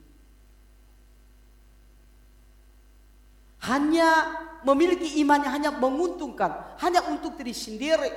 Hanya 3.60 4.40
memiliki 4.64 5.20
imannya 5.20 5.48
hanya 5.52 5.70
menguntungkan, 5.72 6.76
hanya 6.80 7.04
untuk 7.08 7.36
diri 7.36 7.52
sendiri. 7.52 8.12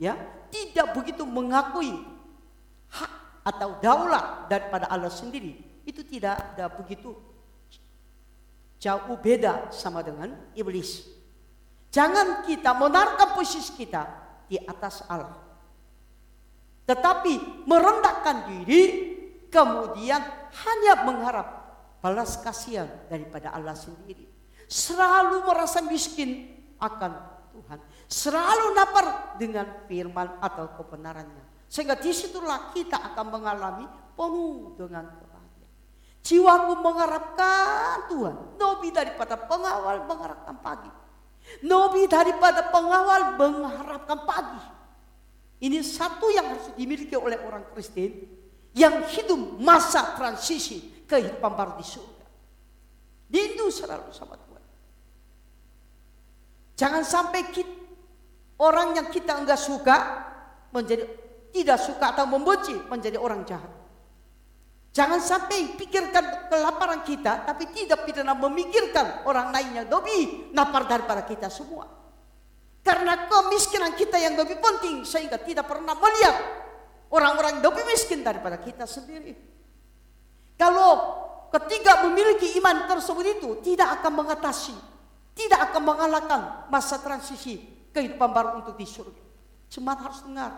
Ya, 0.00 0.16
tidak 0.48 0.96
begitu 0.96 1.22
mengakui 1.28 1.92
hak 2.88 3.12
atau 3.44 3.76
daulat 3.80 4.48
daripada 4.48 4.88
Allah 4.88 5.12
sendiri. 5.12 5.60
Itu 5.84 6.02
tidak 6.06 6.56
ada 6.56 6.72
begitu 6.72 7.12
jauh 8.82 9.14
beda 9.20 9.70
sama 9.70 10.02
dengan 10.02 10.34
iblis. 10.58 11.06
Jangan 11.92 12.42
kita 12.48 12.74
menaruhkan 12.74 13.36
posisi 13.36 13.70
kita 13.78 14.02
di 14.50 14.58
atas 14.58 15.04
Allah. 15.06 15.38
Tetapi 16.88 17.62
merendahkan 17.68 18.36
diri 18.50 18.82
kemudian 19.52 20.18
hanya 20.50 20.94
mengharap 21.06 21.48
balas 22.02 22.34
kasihan 22.42 22.90
daripada 23.06 23.54
Allah 23.54 23.76
sendiri. 23.78 24.26
Selalu 24.72 25.44
merasa 25.44 25.84
miskin 25.84 26.48
akan 26.80 27.12
Tuhan. 27.52 27.78
Selalu 28.08 28.72
lapar 28.72 29.36
dengan 29.36 29.84
firman 29.84 30.40
atau 30.40 30.72
kebenarannya. 30.80 31.68
Sehingga 31.68 32.00
di 32.00 32.08
situlah 32.08 32.72
kita 32.72 32.96
akan 33.12 33.26
mengalami 33.28 33.84
penuh 34.16 34.72
dengan 34.80 35.04
Jiwaku 36.22 36.78
mengharapkan 36.78 38.06
Tuhan. 38.06 38.36
Lebih 38.56 38.90
daripada 38.94 39.34
pengawal 39.34 40.06
mengharapkan 40.06 40.56
pagi. 40.62 40.90
Lebih 41.66 42.06
daripada 42.06 42.70
pengawal 42.70 43.34
mengharapkan 43.34 44.18
pagi. 44.22 44.62
Ini 45.62 45.82
satu 45.82 46.30
yang 46.30 46.54
harus 46.54 46.70
dimiliki 46.78 47.14
oleh 47.18 47.38
orang 47.42 47.66
Kristen 47.74 48.22
yang 48.72 49.02
hidup 49.10 49.58
masa 49.58 50.14
transisi 50.14 51.04
kehidupan 51.06 51.52
baru 51.54 51.74
di 51.78 51.86
surga. 51.86 52.26
Rindu 53.30 53.66
selalu 53.70 54.10
sama 54.14 54.38
Tuhan. 54.38 54.51
Jangan 56.82 57.06
sampai 57.06 57.46
kita, 57.54 57.70
orang 58.58 58.98
yang 58.98 59.06
kita 59.06 59.38
enggak 59.38 59.62
suka 59.62 59.96
menjadi 60.74 61.06
tidak 61.54 61.78
suka 61.78 62.10
atau 62.10 62.26
membenci 62.26 62.74
menjadi 62.90 63.22
orang 63.22 63.46
jahat. 63.46 63.70
Jangan 64.90 65.22
sampai 65.22 65.78
pikirkan 65.78 66.50
kelaparan 66.50 67.06
kita, 67.06 67.46
tapi 67.46 67.70
tidak 67.70 68.02
pernah 68.02 68.34
memikirkan 68.34 69.22
orang 69.30 69.54
lain 69.54 69.78
yang 69.78 69.86
lebih 69.86 70.50
lapar 70.58 70.90
daripada 70.90 71.22
kita 71.22 71.46
semua. 71.46 71.86
Karena 72.82 73.30
kemiskinan 73.30 73.94
kita 73.94 74.18
yang 74.18 74.34
lebih 74.34 74.58
penting, 74.58 75.06
sehingga 75.06 75.38
tidak 75.38 75.70
pernah 75.70 75.94
melihat 75.94 76.34
orang-orang 77.14 77.62
lebih 77.62 77.84
miskin 77.88 78.26
daripada 78.26 78.58
kita 78.58 78.90
sendiri. 78.90 79.32
Kalau 80.58 80.90
ketiga 81.54 82.04
memiliki 82.10 82.58
iman 82.58 82.90
tersebut 82.90 83.38
itu, 83.38 83.48
tidak 83.64 84.02
akan 84.02 84.12
mengatasi, 84.26 84.76
tidak 85.32 85.72
akan 85.72 85.82
mengalahkan 85.82 86.40
masa 86.68 87.00
transisi 87.00 87.60
kehidupan 87.92 88.30
baru 88.32 88.60
untuk 88.60 88.76
di 88.76 88.84
surga. 88.84 89.22
Cuma 89.72 89.96
harus 89.96 90.20
dengar, 90.24 90.52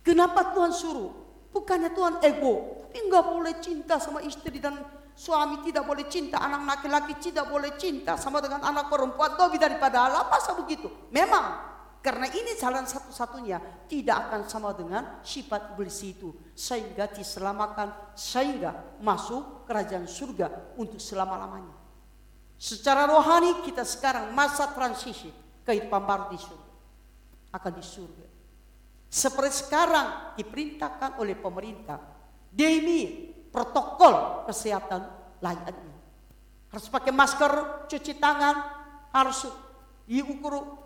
Kenapa 0.00 0.56
Tuhan 0.56 0.72
suruh? 0.74 1.12
Bukannya 1.50 1.94
Tuhan 1.94 2.22
ego, 2.24 2.86
tapi 2.90 2.98
nggak 3.06 3.26
boleh 3.26 3.54
cinta 3.62 3.98
sama 4.02 4.22
istri 4.26 4.58
dan 4.58 4.80
suami 5.14 5.62
tidak 5.62 5.86
boleh 5.86 6.06
cinta, 6.10 6.42
anak 6.42 6.66
laki-laki 6.66 7.14
tidak 7.18 7.46
boleh 7.46 7.74
cinta 7.78 8.18
sama 8.18 8.42
dengan 8.42 8.64
anak 8.64 8.90
perempuan 8.90 9.38
lebih 9.38 9.62
daripada 9.62 10.10
Allah. 10.10 10.26
Masa 10.26 10.58
begitu? 10.58 10.90
Memang 11.14 11.69
karena 12.00 12.32
ini 12.32 12.56
jalan 12.56 12.88
satu-satunya 12.88 13.84
tidak 13.84 14.16
akan 14.28 14.40
sama 14.48 14.72
dengan 14.72 15.20
sifat 15.20 15.76
iblis 15.76 16.00
itu 16.00 16.32
sehingga 16.56 17.12
diselamatkan 17.12 18.16
sehingga 18.16 18.96
masuk 19.04 19.68
kerajaan 19.68 20.08
surga 20.08 20.76
untuk 20.80 20.96
selama-lamanya. 20.96 21.76
Secara 22.56 23.04
rohani 23.04 23.60
kita 23.64 23.84
sekarang 23.84 24.32
masa 24.32 24.72
transisi 24.72 25.28
kehidupan 25.64 26.00
baru 26.08 26.32
di 26.32 26.40
surga. 26.40 26.70
Akan 27.52 27.72
di 27.76 27.84
surga. 27.84 28.26
Seperti 29.10 29.68
sekarang 29.68 30.36
diperintahkan 30.40 31.20
oleh 31.20 31.36
pemerintah. 31.36 32.00
Demi 32.48 33.28
protokol 33.52 34.46
kesehatan 34.48 35.04
lainnya. 35.44 35.76
Harus 36.70 36.86
pakai 36.86 37.12
masker, 37.12 37.84
cuci 37.90 38.16
tangan, 38.16 38.56
harus 39.10 39.50
diukur 40.06 40.79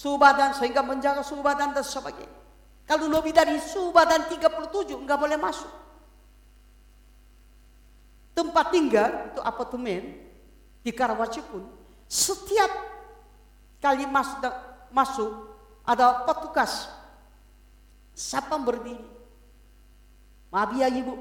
suhu 0.00 0.16
badan 0.16 0.56
sehingga 0.56 0.80
menjaga 0.80 1.20
suhu 1.20 1.44
badan 1.44 1.76
dan 1.76 1.84
sebagainya. 1.84 2.40
Kalau 2.88 3.04
lebih 3.12 3.36
dari 3.36 3.60
suhu 3.60 3.92
badan 3.92 4.24
37 4.32 4.96
enggak 4.96 5.20
boleh 5.20 5.36
masuk. 5.36 5.68
Tempat 8.32 8.72
tinggal 8.72 9.10
itu 9.28 9.40
apartemen 9.44 10.16
di 10.80 10.88
Karawaci 10.96 11.44
pun 11.44 11.68
setiap 12.08 12.72
kali 13.76 14.08
masuk, 14.08 14.40
masuk 14.88 15.30
ada 15.84 16.24
petugas. 16.24 16.88
Siapa 18.16 18.56
berdiri? 18.56 19.04
Maaf 20.48 20.72
ya 20.80 20.88
ibu. 20.88 21.20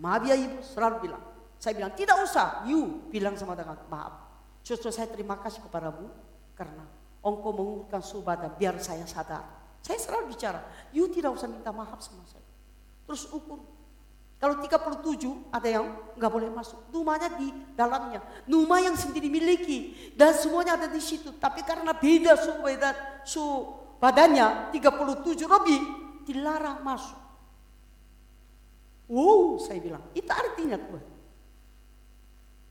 Maaf 0.00 0.24
ya 0.24 0.34
ibu 0.34 0.64
selalu 0.64 1.06
bilang. 1.06 1.22
Saya 1.60 1.76
bilang 1.76 1.92
tidak 1.92 2.16
usah. 2.24 2.64
You 2.64 3.04
bilang 3.12 3.36
sama 3.36 3.52
dengan 3.52 3.76
maaf. 3.92 4.14
Justru 4.64 4.88
saya 4.88 5.06
terima 5.12 5.38
kasih 5.38 5.62
kepadamu 5.62 6.10
karena 6.58 6.97
engkau 7.22 7.50
mengurutkan 7.54 8.02
suhu 8.02 8.22
badan 8.22 8.54
biar 8.56 8.78
saya 8.82 9.04
sadar 9.04 9.44
saya 9.82 9.98
selalu 9.98 10.34
bicara 10.34 10.62
you 10.94 11.06
tidak 11.10 11.34
usah 11.34 11.50
minta 11.50 11.70
maaf 11.74 11.98
sama 12.02 12.22
saya 12.26 12.44
terus 13.06 13.26
ukur 13.30 13.78
kalau 14.38 14.62
37 14.62 15.50
ada 15.50 15.66
yang 15.66 15.86
nggak 16.14 16.30
boleh 16.30 16.46
masuk. 16.54 16.78
Rumahnya 16.94 17.42
di 17.42 17.50
dalamnya. 17.74 18.22
Rumah 18.46 18.78
yang 18.86 18.94
sendiri 18.94 19.26
miliki. 19.26 20.14
Dan 20.14 20.30
semuanya 20.30 20.78
ada 20.78 20.86
di 20.86 21.02
situ. 21.02 21.34
Tapi 21.34 21.66
karena 21.66 21.90
beda 21.90 22.38
suhu 22.38 22.62
badan, 22.62 22.94
suhu 23.26 23.74
badannya 23.98 24.70
37 24.70 25.42
lebih. 25.42 25.80
Dilarang 26.22 26.86
masuk. 26.86 27.18
Wow 29.10 29.58
saya 29.58 29.82
bilang. 29.82 30.06
Itu 30.14 30.30
artinya 30.30 30.78
Tuhan. 30.78 31.06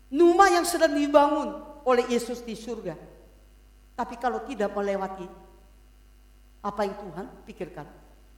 Rumah 0.07 0.47
yang 0.55 0.63
sedang 0.63 0.95
dibangun 0.95 1.51
oleh 1.83 2.07
Yesus 2.07 2.47
di 2.47 2.55
surga. 2.55 2.95
Tapi 3.97 4.13
kalau 4.21 4.45
tidak 4.45 4.77
melewati 4.77 5.25
apa 6.61 6.81
yang 6.85 6.95
Tuhan 7.01 7.25
pikirkan. 7.49 7.87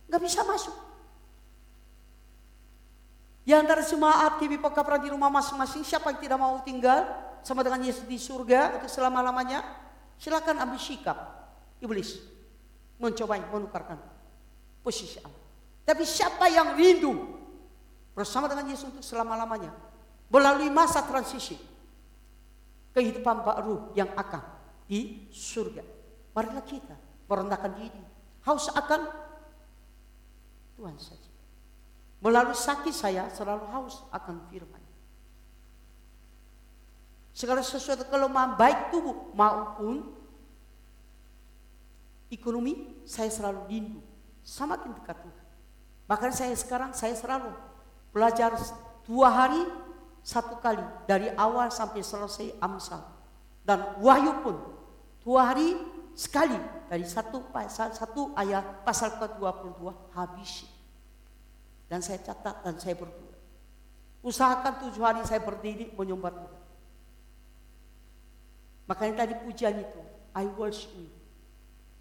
nggak 0.08 0.22
bisa 0.24 0.42
masuk. 0.48 0.74
Di 3.44 3.52
antara 3.52 3.84
jemaat 3.84 4.40
KBP 4.40 4.62
Kapra 4.72 5.02
di 5.02 5.12
rumah 5.12 5.28
masing-masing, 5.28 5.84
siapa 5.84 6.14
yang 6.14 6.22
tidak 6.22 6.38
mau 6.40 6.62
tinggal 6.64 7.04
sama 7.44 7.66
dengan 7.66 7.82
Yesus 7.84 8.06
di 8.08 8.16
surga 8.16 8.80
untuk 8.80 8.90
selama-lamanya? 8.90 9.66
Silakan 10.22 10.64
ambil 10.64 10.80
sikap. 10.80 11.18
Iblis 11.80 12.20
mencoba 13.00 13.40
menukarkan 13.40 13.98
posisi 14.84 15.20
Allah. 15.24 15.44
Tapi 15.88 16.04
siapa 16.06 16.46
yang 16.52 16.76
rindu 16.78 17.16
bersama 18.14 18.46
dengan 18.46 18.70
Yesus 18.70 18.92
untuk 18.92 19.06
selama-lamanya? 19.06 19.74
Melalui 20.30 20.70
masa 20.70 21.02
transisi. 21.04 21.58
Kehidupan 22.94 23.46
baru 23.46 23.94
yang 23.98 24.12
akan 24.14 24.59
di 24.90 25.30
surga. 25.30 25.86
Marilah 26.34 26.66
kita 26.66 26.98
merendahkan 27.30 27.78
diri. 27.78 28.02
Haus 28.50 28.74
akan 28.74 29.06
Tuhan 30.74 30.98
saja. 30.98 31.30
Melalui 32.20 32.58
sakit 32.58 32.92
saya 32.92 33.30
selalu 33.30 33.70
haus 33.70 34.02
akan 34.10 34.50
firman. 34.50 34.82
Segala 37.32 37.64
sesuatu 37.64 38.04
kelemahan 38.10 38.58
baik 38.58 38.92
tubuh 38.92 39.32
maupun 39.32 40.04
ekonomi 42.34 43.06
saya 43.08 43.32
selalu 43.32 43.62
rindu 43.70 44.02
semakin 44.44 44.92
dekat 45.00 45.22
Tuhan. 45.24 45.48
Bahkan 46.10 46.32
saya 46.34 46.52
sekarang 46.58 46.92
saya 46.92 47.14
selalu 47.14 47.54
belajar 48.10 48.58
dua 49.06 49.30
hari 49.30 49.62
satu 50.26 50.60
kali 50.60 50.84
dari 51.08 51.32
awal 51.38 51.72
sampai 51.72 52.04
selesai 52.04 52.58
Amsal 52.60 53.00
dan 53.64 53.96
Wahyu 54.02 54.42
pun 54.42 54.58
dua 55.30 55.54
hari 55.54 55.78
sekali 56.18 56.58
dari 56.90 57.06
satu 57.06 57.54
pasal 57.54 57.94
satu 57.94 58.34
ayat 58.34 58.82
pasal 58.82 59.14
ke 59.22 59.38
22 59.38 60.18
habis. 60.18 60.66
Dan 61.86 62.02
saya 62.02 62.18
catat 62.18 62.66
dan 62.66 62.82
saya 62.82 62.98
berdoa. 62.98 63.38
Usahakan 64.26 64.90
tujuh 64.90 65.06
hari 65.06 65.22
saya 65.30 65.38
berdiri 65.46 65.94
menyembah 65.94 66.34
Tuhan. 66.34 66.64
Makanya 68.90 69.26
tadi 69.26 69.34
pujian 69.42 69.78
itu, 69.78 70.02
I 70.34 70.50
worship 70.58 70.90
you. 70.98 71.10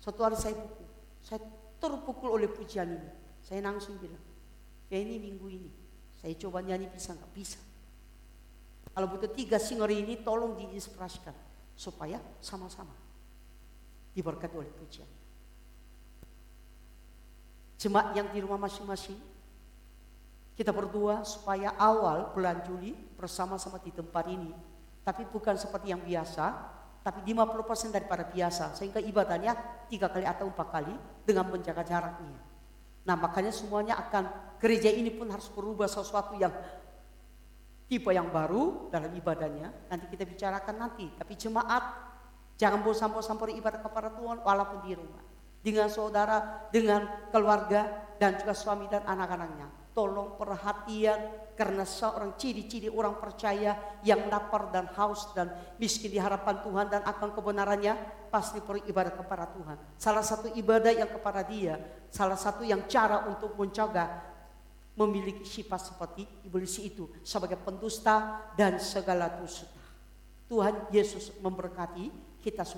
Suatu 0.00 0.24
hari 0.24 0.36
saya 0.40 0.56
pukul, 0.56 0.88
saya 1.20 1.40
terpukul 1.76 2.32
oleh 2.32 2.48
pujian 2.48 2.88
ini. 2.88 3.10
Saya 3.44 3.60
langsung 3.64 4.00
bilang, 4.00 4.20
ya 4.88 5.00
ini 5.00 5.20
minggu 5.20 5.46
ini, 5.52 5.70
saya 6.16 6.32
coba 6.36 6.64
nyanyi 6.64 6.88
bisa 6.92 7.12
nggak 7.12 7.32
bisa. 7.32 7.60
Kalau 8.92 9.08
butuh 9.08 9.32
tiga 9.32 9.60
singori 9.60 10.00
ini 10.00 10.20
tolong 10.20 10.56
diinspirasikan 10.56 11.36
supaya 11.76 12.20
sama-sama 12.44 13.07
diberkati 14.18 14.58
oleh 14.58 14.72
pujian. 14.74 15.06
Jemaat 17.78 18.18
yang 18.18 18.26
di 18.34 18.42
rumah 18.42 18.58
masing-masing 18.58 19.14
kita 20.58 20.74
berdua 20.74 21.22
supaya 21.22 21.70
awal 21.78 22.34
bulan 22.34 22.66
Juli 22.66 22.90
bersama-sama 23.14 23.78
di 23.78 23.94
tempat 23.94 24.26
ini. 24.26 24.50
Tapi 25.06 25.22
bukan 25.30 25.54
seperti 25.54 25.94
yang 25.94 26.02
biasa, 26.02 26.50
tapi 27.06 27.22
50% 27.30 27.94
daripada 27.94 28.26
biasa. 28.26 28.74
Sehingga 28.74 28.98
ibadahnya 28.98 29.54
tiga 29.86 30.10
kali 30.10 30.26
atau 30.26 30.50
empat 30.50 30.68
kali 30.74 30.94
dengan 31.22 31.46
menjaga 31.46 31.86
jaraknya. 31.86 32.42
Nah 33.06 33.14
makanya 33.14 33.54
semuanya 33.54 34.02
akan 34.02 34.58
gereja 34.58 34.90
ini 34.90 35.14
pun 35.14 35.30
harus 35.30 35.46
berubah 35.54 35.86
sesuatu 35.86 36.34
yang 36.34 36.50
tipe 37.86 38.10
yang 38.10 38.26
baru 38.34 38.90
dalam 38.90 39.14
ibadahnya. 39.14 39.70
Nanti 39.86 40.10
kita 40.10 40.26
bicarakan 40.26 40.74
nanti. 40.74 41.06
Tapi 41.14 41.38
jemaat 41.38 42.07
jangan 42.58 42.82
bosan-bosan 42.82 43.38
beribadah 43.38 43.80
kepada 43.80 44.10
Tuhan 44.12 44.42
walaupun 44.42 44.82
di 44.84 44.92
rumah. 44.98 45.22
Dengan 45.58 45.90
saudara, 45.90 46.68
dengan 46.70 47.06
keluarga, 47.30 48.08
dan 48.18 48.34
juga 48.36 48.52
suami 48.52 48.90
dan 48.90 49.06
anak-anaknya. 49.06 49.94
Tolong 49.94 50.38
perhatian 50.38 51.18
karena 51.58 51.82
seorang 51.82 52.38
ciri-ciri 52.38 52.86
orang 52.86 53.18
percaya 53.18 53.98
yang 54.06 54.30
lapar 54.30 54.70
dan 54.70 54.86
haus 54.94 55.34
dan 55.34 55.50
miskin 55.82 56.14
di 56.14 56.18
harapan 56.22 56.62
Tuhan 56.62 56.86
dan 56.86 57.02
akan 57.02 57.34
kebenarannya 57.34 57.94
pasti 58.30 58.62
beribadah 58.62 59.10
kepada 59.14 59.50
Tuhan. 59.50 59.74
Salah 59.98 60.22
satu 60.22 60.54
ibadah 60.54 60.94
yang 60.94 61.10
kepada 61.10 61.42
dia, 61.42 61.82
salah 62.14 62.38
satu 62.38 62.62
yang 62.62 62.86
cara 62.86 63.26
untuk 63.26 63.58
mencegah 63.58 64.22
memiliki 64.98 65.46
sifat 65.46 65.94
seperti 65.94 66.26
iblis 66.46 66.78
itu 66.78 67.10
sebagai 67.22 67.58
pendusta 67.58 68.46
dan 68.54 68.78
segala 68.82 69.30
dusta. 69.42 69.66
Tuhan 70.46 70.94
Yesus 70.94 71.34
memberkati 71.42 72.27
kita 72.44 72.62
semua. 72.62 72.76